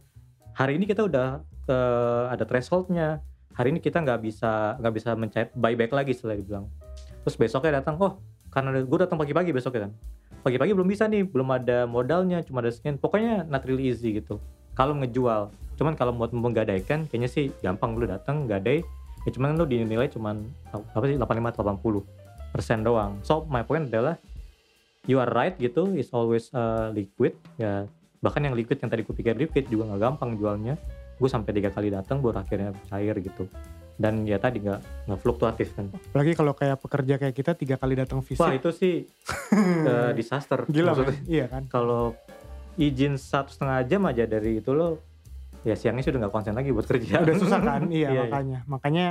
hari 0.59 0.75
ini 0.75 0.83
kita 0.83 1.07
udah 1.07 1.39
eh, 1.71 2.23
ada 2.35 2.43
thresholdnya 2.43 3.23
hari 3.55 3.75
ini 3.75 3.79
kita 3.83 3.99
nggak 3.99 4.19
bisa 4.23 4.79
nggak 4.79 4.93
bisa 4.93 5.09
mencari 5.15 5.47
buyback 5.53 5.91
lagi 5.91 6.11
setelah 6.15 6.39
dibilang. 6.39 6.65
Terus 7.23 7.35
besoknya 7.37 7.83
datang 7.83 7.99
oh 7.99 8.19
karena 8.51 8.83
gue 8.83 8.99
datang 8.99 9.19
pagi-pagi 9.19 9.51
besoknya 9.55 9.87
kan. 9.89 9.91
Pagi-pagi 10.41 10.71
belum 10.73 10.89
bisa 10.89 11.05
nih 11.05 11.23
belum 11.27 11.49
ada 11.53 11.85
modalnya 11.85 12.41
cuma 12.41 12.65
ada 12.65 12.71
sekian 12.73 12.97
pokoknya 12.97 13.45
not 13.47 13.63
really 13.67 13.91
easy 13.91 14.17
gitu. 14.17 14.39
Kalau 14.73 14.95
ngejual 14.97 15.51
cuman 15.77 15.93
kalau 15.97 16.13
buat 16.13 16.29
menggadaikan 16.35 17.09
kayaknya 17.09 17.29
sih 17.29 17.51
gampang 17.63 17.97
lu 17.97 18.07
datang 18.07 18.47
gadai. 18.47 18.83
Ya 19.21 19.29
cuman 19.29 19.53
lu 19.53 19.69
dinilai 19.69 20.09
cuman 20.09 20.41
apa 20.73 21.05
sih 21.05 21.17
85 21.17 21.53
atau 21.53 21.63
80 22.01 22.53
persen 22.55 22.81
doang. 22.81 23.21
So 23.21 23.45
my 23.45 23.61
point 23.61 23.93
adalah 23.93 24.17
you 25.05 25.21
are 25.21 25.29
right 25.29 25.53
gitu 25.61 25.93
is 25.93 26.09
always 26.09 26.49
uh, 26.57 26.89
liquid. 26.89 27.37
Ya 27.61 27.85
bahkan 28.21 28.45
yang 28.45 28.53
liquid 28.53 28.77
yang 28.81 28.89
tadi 28.89 29.01
gue 29.01 29.13
pikir 29.13 29.33
liquid 29.33 29.65
juga 29.69 29.89
nggak 29.89 30.01
gampang 30.01 30.37
jualnya 30.37 30.77
gue 31.21 31.29
sampai 31.29 31.53
tiga 31.53 31.69
kali 31.69 31.87
datang 31.87 32.17
baru 32.17 32.41
akhirnya 32.41 32.73
cair 32.89 33.13
gitu 33.15 33.45
dan 33.95 34.25
ya 34.25 34.35
tadi 34.35 34.57
nggak 34.59 34.79
nggak 35.05 35.19
fluktuatif 35.19 35.71
kan 35.71 35.93
Apalagi 35.93 36.33
kalau 36.33 36.51
kayak 36.51 36.81
pekerja 36.81 37.15
kayak 37.15 37.35
kita 37.35 37.51
tiga 37.53 37.77
kali 37.77 37.93
datang 37.93 38.19
fisik. 38.19 38.41
wah 38.41 38.49
itu 38.49 38.73
sih 38.73 39.05
uh, 39.85 40.09
disaster 40.17 40.65
Gila 40.65 40.91
Maksudnya, 40.91 41.13
men. 41.13 41.29
Iya 41.29 41.45
kan. 41.47 41.63
kalau 41.69 42.17
izin 42.73 43.15
satu 43.15 43.53
setengah 43.53 43.85
jam 43.85 44.01
aja 44.03 44.25
dari 44.25 44.57
itu 44.57 44.71
lo 44.71 44.97
ya 45.61 45.77
siangnya 45.77 46.01
sudah 46.01 46.17
nggak 46.19 46.33
konsen 46.33 46.57
lagi 46.57 46.73
buat 46.73 46.83
kerja 46.83 47.21
Udah 47.21 47.35
susah 47.37 47.61
kan? 47.69 47.81
Iya, 47.85 48.09
Iya, 48.09 48.21
makanya. 48.25 48.59
Makanya 48.65 49.05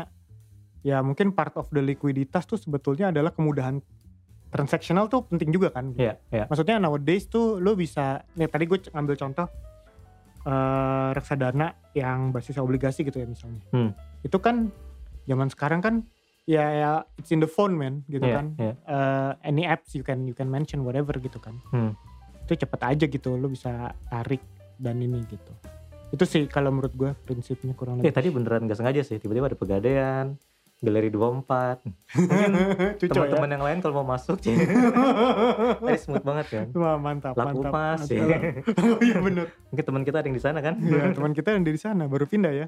ya 0.80 0.98
mungkin 0.98 1.30
part 1.30 1.54
of 1.54 1.70
the 1.70 1.78
likuiditas 1.78 2.42
tuh 2.42 2.56
sebetulnya 2.56 3.14
adalah 3.14 3.30
kemudahan 3.30 3.78
transaksional 4.48 5.06
tuh 5.06 5.22
penting 5.24 5.52
juga 5.52 5.70
kan. 5.70 5.94
iya 5.94 6.18
iya 6.28 6.44
Maksudnya 6.44 6.82
nowadays 6.82 7.28
tuh 7.28 7.62
lo 7.62 7.78
bisa, 7.78 8.26
nih 8.34 8.48
tadi 8.48 8.66
gue 8.66 8.82
ngambil 8.88 9.14
contoh 9.16 9.46
eh 10.40 11.08
reksadana 11.12 11.76
yang 11.92 12.32
basis 12.32 12.56
obligasi 12.56 13.04
gitu 13.04 13.20
ya 13.20 13.26
misalnya. 13.28 13.60
Hmm. 13.74 13.90
Itu 14.24 14.40
kan 14.40 14.72
zaman 15.28 15.52
sekarang 15.52 15.80
kan 15.84 15.94
ya, 16.48 16.64
ya 16.72 16.90
it's 17.20 17.30
in 17.30 17.44
the 17.44 17.50
phone 17.50 17.76
man 17.76 18.02
gitu 18.08 18.24
iya, 18.24 18.36
kan. 18.40 18.46
iya. 18.56 18.74
Eh, 18.88 19.32
any 19.46 19.64
apps 19.68 19.92
you 19.92 20.02
can 20.02 20.24
you 20.24 20.32
can 20.32 20.48
mention 20.48 20.80
whatever 20.86 21.12
gitu 21.20 21.36
kan. 21.38 21.60
Hmm. 21.70 21.92
Itu 22.48 22.56
cepet 22.56 22.80
aja 22.82 23.04
gitu 23.04 23.36
lo 23.36 23.52
bisa 23.52 23.92
tarik 24.08 24.40
dan 24.80 24.96
ini 24.98 25.20
gitu. 25.28 25.52
Itu 26.10 26.26
sih 26.26 26.50
kalau 26.50 26.74
menurut 26.74 26.94
gue 26.96 27.10
prinsipnya 27.22 27.70
kurang 27.76 28.02
Eh 28.02 28.10
lebih. 28.10 28.16
tadi 28.16 28.28
beneran 28.34 28.66
gak 28.66 28.78
sengaja 28.82 29.02
sih 29.06 29.22
tiba-tiba 29.22 29.46
ada 29.46 29.58
pegadaian 29.60 30.26
galeri 30.80 31.12
24 31.12 31.84
mungkin 31.84 32.50
ya. 32.96 33.08
teman-teman 33.12 33.50
yang 33.52 33.64
lain 33.64 33.78
kalau 33.78 34.00
mau 34.00 34.16
masuk 34.16 34.40
sih 34.40 34.56
tadi 35.84 35.98
smooth 36.00 36.24
banget 36.24 36.46
kan 36.48 36.66
Wah 36.72 36.96
mantap, 36.96 37.36
laku 37.36 37.60
mantap. 37.60 37.72
pas 37.72 37.98
Mantap. 38.00 38.16
ya 38.16 38.38
oh 38.88 38.98
iya 39.04 39.16
bener. 39.20 39.46
mungkin 39.68 39.84
teman 39.84 40.02
kita 40.02 40.16
ada 40.18 40.26
yang 40.26 40.36
di 40.36 40.44
sana 40.44 40.58
kan 40.58 40.74
Iya, 40.80 41.12
teman 41.12 41.32
kita 41.32 41.48
yang 41.52 41.62
di 41.62 41.76
sana 41.76 42.08
baru 42.08 42.24
pindah 42.24 42.52
ya. 42.54 42.66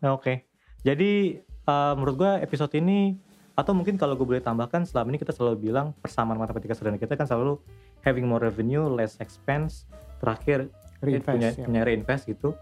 Nah, 0.00 0.16
Oke, 0.16 0.48
jadi 0.80 1.36
eh, 1.44 1.92
menurut 1.94 2.16
gua 2.16 2.32
episode 2.40 2.72
ini 2.72 3.20
atau 3.52 3.76
mungkin 3.76 4.00
kalau 4.00 4.16
gue 4.16 4.24
boleh 4.24 4.40
tambahkan 4.40 4.88
selama 4.88 5.12
ini 5.12 5.20
kita 5.20 5.36
selalu 5.36 5.68
bilang 5.68 5.92
persamaan 6.00 6.40
matematika 6.40 6.72
sederhana 6.72 6.96
kita 6.96 7.12
kan 7.12 7.28
selalu 7.28 7.60
having 8.00 8.24
more 8.24 8.40
revenue, 8.40 8.88
less 8.88 9.20
expense, 9.20 9.84
terakhir 10.16 10.72
eh, 11.04 11.20
Reinvest, 11.20 11.28
punya 11.28 11.48
ya. 11.52 11.64
punya 11.68 11.82
reinvest 11.84 12.24
gitu. 12.24 12.56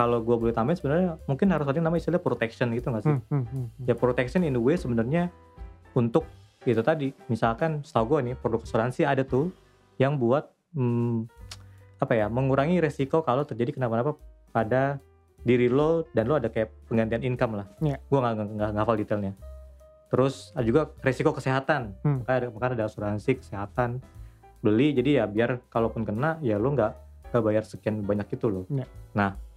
Kalau 0.00 0.24
gue 0.24 0.32
boleh 0.32 0.56
tambahin 0.56 0.80
sebenarnya 0.80 1.20
mungkin 1.28 1.52
harus 1.52 1.68
ada 1.68 1.76
yang 1.76 1.92
namanya 1.92 2.08
istilah 2.08 2.22
protection 2.24 2.72
gitu 2.72 2.88
nggak 2.88 3.04
sih? 3.04 3.12
Hmm, 3.12 3.20
hmm, 3.28 3.44
hmm, 3.44 3.66
hmm. 3.68 3.84
Ya 3.84 3.92
protection 3.92 4.40
in 4.48 4.56
the 4.56 4.62
way 4.62 4.80
sebenarnya 4.80 5.28
untuk 5.92 6.24
itu 6.64 6.80
tadi, 6.80 7.12
misalkan 7.28 7.84
setahu 7.84 8.16
gue 8.16 8.32
nih 8.32 8.34
produk 8.40 8.64
asuransi 8.64 9.04
ada 9.04 9.20
tuh 9.28 9.52
yang 10.00 10.16
buat 10.16 10.48
hmm, 10.72 11.28
apa 12.00 12.16
ya 12.16 12.32
mengurangi 12.32 12.80
resiko 12.80 13.20
kalau 13.20 13.44
terjadi 13.44 13.76
kenapa-napa 13.76 14.16
pada 14.56 14.96
diri 15.44 15.68
lo 15.68 16.08
dan 16.16 16.28
lo 16.32 16.40
ada 16.40 16.48
kayak 16.48 16.72
penggantian 16.88 17.20
income 17.20 17.60
lah. 17.60 17.66
Iya. 17.84 18.00
Gue 18.08 18.18
nggak 18.24 18.70
ngafal 18.72 18.96
detailnya. 18.96 19.32
Terus 20.08 20.56
ada 20.56 20.64
juga 20.64 20.80
resiko 21.04 21.36
kesehatan, 21.36 21.92
Hmm. 22.02 22.24
makanya 22.24 22.38
ada, 22.40 22.48
makanya 22.48 22.72
ada 22.80 22.86
asuransi 22.88 23.30
kesehatan 23.44 24.00
beli 24.64 24.92
jadi 24.96 25.10
ya 25.20 25.24
biar 25.28 25.60
kalaupun 25.72 26.04
kena 26.04 26.36
ya 26.44 26.56
lo 26.60 26.72
nggak 26.72 26.92
nggak 27.32 27.42
bayar 27.44 27.64
sekian 27.68 28.00
banyak 28.04 28.28
itu 28.32 28.48
loh. 28.48 28.64
Iya. 28.68 28.84
Nah 29.16 29.49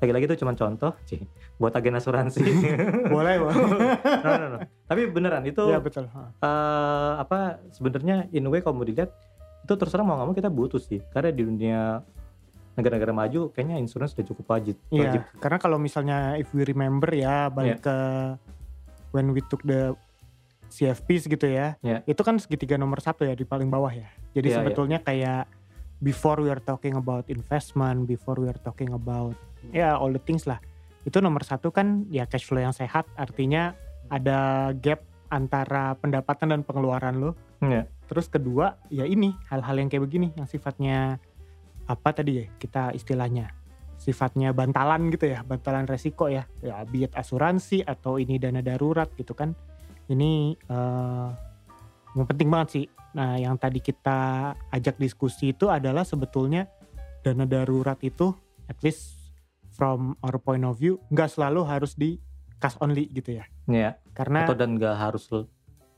lagi-lagi 0.00 0.24
itu 0.32 0.36
cuma 0.40 0.56
contoh, 0.56 0.96
sih 1.04 1.20
buat 1.60 1.76
agen 1.76 1.92
asuransi. 1.94 2.40
Boleh, 3.14 3.36
boleh. 3.36 3.54
no, 4.24 4.30
no, 4.32 4.46
no. 4.56 4.58
Tapi 4.88 5.00
beneran 5.12 5.44
itu 5.44 5.60
ya 5.68 5.76
betul. 5.76 6.08
Eh, 6.08 7.12
apa 7.20 7.60
sebenarnya 7.68 8.26
in 8.32 8.48
way 8.48 8.64
kalau 8.64 8.80
mau 8.80 8.88
dilihat 8.88 9.12
itu 9.60 9.72
terus 9.76 9.92
terang 9.92 10.08
mau 10.08 10.16
nggak 10.16 10.28
mau 10.32 10.34
kita 10.34 10.48
butuh 10.48 10.80
sih 10.80 11.04
karena 11.12 11.28
di 11.30 11.44
dunia 11.44 12.00
negara-negara 12.74 13.12
maju 13.12 13.52
kayaknya 13.52 13.76
insurance 13.76 14.16
sudah 14.16 14.24
cukup 14.24 14.44
wajib. 14.48 14.76
wajib. 14.88 15.20
Iya, 15.20 15.36
karena 15.36 15.58
kalau 15.60 15.76
misalnya 15.76 16.40
if 16.40 16.48
we 16.56 16.64
remember 16.64 17.12
ya 17.12 17.52
balik 17.52 17.84
ke 17.84 17.96
when 19.12 19.36
we 19.36 19.44
took 19.44 19.60
the 19.62 19.92
CFPs 20.70 21.26
gitu 21.26 21.50
ya, 21.50 21.74
Iya. 21.82 22.06
itu 22.06 22.22
kan 22.22 22.38
segitiga 22.38 22.78
nomor 22.78 23.02
satu 23.02 23.26
ya 23.26 23.34
di 23.34 23.42
paling 23.42 23.66
bawah 23.68 23.90
ya. 23.90 24.06
Jadi 24.32 24.48
Iya, 24.48 24.54
iya. 24.54 24.58
sebetulnya 24.62 24.98
kayak 25.02 25.44
before 26.00 26.40
we 26.40 26.48
are 26.48 26.60
talking 26.60 26.96
about 26.96 27.28
investment, 27.28 28.08
before 28.08 28.36
we 28.40 28.48
are 28.48 28.60
talking 28.60 28.92
about 28.96 29.36
ya 29.72 29.96
all 29.96 30.10
the 30.10 30.22
things 30.24 30.48
lah, 30.48 30.60
itu 31.04 31.20
nomor 31.20 31.44
satu 31.44 31.72
kan 31.72 32.08
ya 32.08 32.24
cash 32.28 32.48
flow 32.48 32.60
yang 32.60 32.74
sehat, 32.74 33.08
artinya 33.16 33.76
ada 34.10 34.72
gap 34.76 35.04
antara 35.30 35.94
pendapatan 35.96 36.52
dan 36.56 36.60
pengeluaran 36.66 37.22
lo. 37.22 37.38
Iya. 37.62 37.86
Terus 38.10 38.26
kedua 38.26 38.74
ya 38.90 39.06
ini 39.06 39.36
hal-hal 39.46 39.78
yang 39.78 39.88
kayak 39.92 40.04
begini 40.10 40.28
yang 40.34 40.50
sifatnya 40.50 41.22
apa 41.86 42.10
tadi 42.10 42.42
ya 42.42 42.44
kita 42.58 42.94
istilahnya 42.94 43.50
sifatnya 44.00 44.56
bantalan 44.56 45.12
gitu 45.12 45.28
ya 45.28 45.44
bantalan 45.44 45.84
resiko 45.84 46.30
ya 46.32 46.48
ya 46.64 46.80
biat 46.88 47.12
asuransi 47.12 47.84
atau 47.84 48.16
ini 48.16 48.40
dana 48.40 48.64
darurat 48.64 49.12
gitu 49.18 49.36
kan 49.36 49.52
ini 50.08 50.56
eh 50.56 51.30
yang 52.16 52.26
penting 52.26 52.48
banget 52.50 52.68
sih 52.74 52.84
nah 53.10 53.34
yang 53.34 53.54
tadi 53.54 53.78
kita 53.78 54.18
ajak 54.70 54.94
diskusi 54.96 55.50
itu 55.50 55.66
adalah 55.66 56.02
sebetulnya 56.02 56.70
dana 57.20 57.42
darurat 57.42 57.98
itu 58.00 58.30
at 58.66 58.78
least 58.80 59.18
from 59.70 60.14
our 60.20 60.38
point 60.38 60.62
of 60.62 60.74
view 60.74 61.02
nggak 61.08 61.26
selalu 61.28 61.60
harus 61.64 61.94
di 61.94 62.22
cash 62.56 62.78
only 62.78 63.10
gitu 63.10 63.34
ya 63.34 63.44
Iya. 63.66 63.98
karena 64.12 64.44
Atau 64.44 64.54
dan 64.54 64.74
nggak 64.74 64.94
harus 64.94 65.26
6 65.30 65.46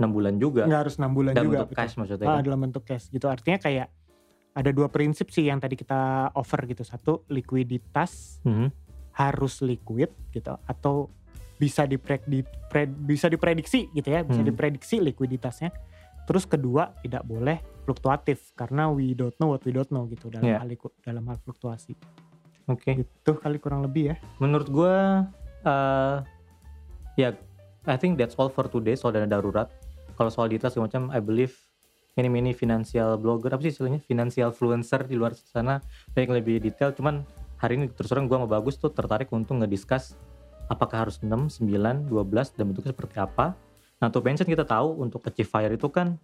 bulan 0.09 0.35
juga 0.37 0.65
nggak 0.65 0.81
harus 0.83 0.95
enam 0.97 1.13
bulan 1.13 1.33
dalam 1.33 1.47
juga 1.47 1.57
bentuk 1.59 1.71
betul. 1.71 1.81
cash 1.81 1.95
maksudnya. 1.95 2.27
Ah, 2.27 2.35
kan? 2.35 2.43
dalam 2.43 2.61
bentuk 2.61 2.83
cash 2.83 3.07
gitu. 3.09 3.27
Artinya 3.27 3.59
kayak 3.59 3.89
ada 4.53 4.71
dua 4.71 4.89
prinsip 4.89 5.31
sih 5.31 5.47
yang 5.47 5.57
tadi 5.57 5.75
kita 5.75 6.01
offer 6.33 6.61
gitu. 6.67 6.83
Satu, 6.83 7.23
likuiditas 7.27 8.43
Mhm. 8.43 8.69
harus 9.13 9.61
liquid 9.61 10.11
gitu 10.29 10.53
atau 10.59 11.13
bisa 11.55 11.85
dipred, 11.85 12.25
dipred- 12.25 12.97
bisa 12.99 13.29
diprediksi 13.29 13.87
gitu 13.91 14.09
ya, 14.09 14.21
bisa 14.21 14.41
Hmm. 14.41 14.49
diprediksi 14.49 14.99
likuiditasnya. 14.99 15.71
Terus 16.23 16.45
kedua, 16.47 16.95
tidak 17.03 17.27
boleh 17.27 17.59
fluktuatif 17.83 18.55
karena 18.55 18.87
we 18.89 19.11
don't 19.13 19.35
know 19.43 19.51
what 19.51 19.63
we 19.67 19.75
don't 19.75 19.91
know 19.91 20.07
gitu 20.07 20.31
dalam 20.31 20.47
Iya. 20.47 20.59
hal 20.63 20.71
dalam 21.03 21.25
hal 21.27 21.37
fluktuasi. 21.43 21.99
Oke. 22.71 22.95
Gitu 23.03 23.31
kali 23.43 23.59
kurang 23.59 23.83
lebih 23.83 24.15
ya. 24.15 24.17
Menurut 24.39 24.71
gua 24.71 25.27
eh 25.63 26.19
ya 27.19 27.29
I 27.83 27.99
think 27.99 28.15
that's 28.15 28.39
all 28.39 28.47
for 28.47 28.71
today 28.71 28.95
soal 28.95 29.11
dana 29.11 29.27
darurat. 29.27 29.67
Kalau 30.15 30.31
soal 30.31 30.47
detail 30.47 30.71
segala 30.71 30.87
macam 30.87 31.03
I 31.11 31.19
believe 31.19 31.55
ini 32.15 32.29
mini 32.29 32.53
financial 32.53 33.17
blogger 33.17 33.57
apa 33.57 33.65
sih 33.65 33.73
istilahnya 33.73 33.99
financial 34.05 34.53
influencer 34.53 35.09
di 35.09 35.17
luar 35.17 35.33
sana 35.33 35.81
banyak 36.13 36.29
yang 36.29 36.37
lebih 36.45 36.57
detail 36.61 36.93
cuman 36.93 37.25
hari 37.57 37.81
ini 37.81 37.89
terus 37.89 38.13
terang 38.13 38.29
gue 38.29 38.37
sama 38.37 38.45
bagus 38.45 38.77
tuh 38.77 38.93
tertarik 38.93 39.33
untuk 39.33 39.57
ngediscuss 39.57 40.13
apakah 40.69 41.09
harus 41.09 41.25
6, 41.25 41.33
9, 41.65 42.13
12 42.13 42.13
dan 42.53 42.65
bentuknya 42.69 42.93
seperti 42.93 43.17
apa 43.17 43.57
nah 44.03 44.11
untuk 44.11 44.21
pension 44.21 44.43
kita 44.45 44.67
tahu 44.67 44.99
untuk 44.99 45.23
achieve 45.23 45.47
fire 45.47 45.71
itu 45.71 45.87
kan 45.87 46.19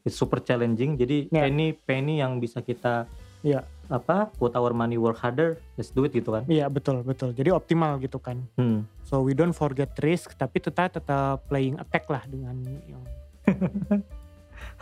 it's 0.00 0.16
super 0.16 0.40
challenging 0.40 0.96
jadi 0.96 1.28
Ya. 1.28 1.44
penny 1.44 1.76
penny 1.76 2.18
yang 2.18 2.40
bisa 2.40 2.58
kita 2.58 3.04
Iya. 3.38 3.62
apa 3.86 4.32
put 4.34 4.50
our 4.52 4.72
money 4.72 4.96
work 4.96 5.16
harder 5.16 5.60
let's 5.76 5.88
do 5.88 6.02
it 6.02 6.10
gitu 6.10 6.32
kan 6.32 6.42
Iya 6.44 6.66
betul 6.66 7.00
betul. 7.00 7.30
Jadi 7.30 7.48
optimal 7.48 7.96
gitu 7.98 8.18
kan. 8.18 8.42
hmm. 8.56 8.82
So 9.04 9.20
we 9.20 9.30
don't 9.30 9.52
forget 9.52 9.92
risk 9.98 10.34
tapi 10.34 10.58
tetap 10.58 10.90
tetap 10.90 11.46
playing 11.46 11.76
attack 11.76 12.08
lah 12.08 12.24
dengan 12.24 12.58
yang 12.84 13.02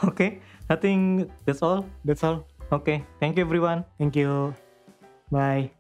oke 0.02 0.26
I 0.66 0.74
think 0.74 1.26
that's 1.44 1.60
all 1.60 1.84
that's 2.02 2.22
all. 2.22 2.42
oke 2.68 2.90
thank 3.20 3.36
you 3.36 3.44
everyone 3.44 3.84
Thank 3.96 4.16
you. 4.16 4.56
Bye. 5.28 5.75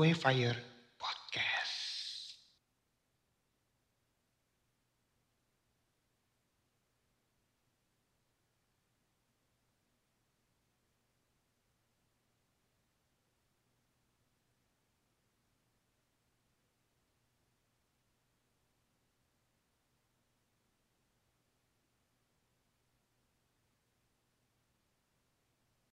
On 0.00 0.04
the 0.04 0.08
Way 0.08 0.14
Fire 0.14 0.69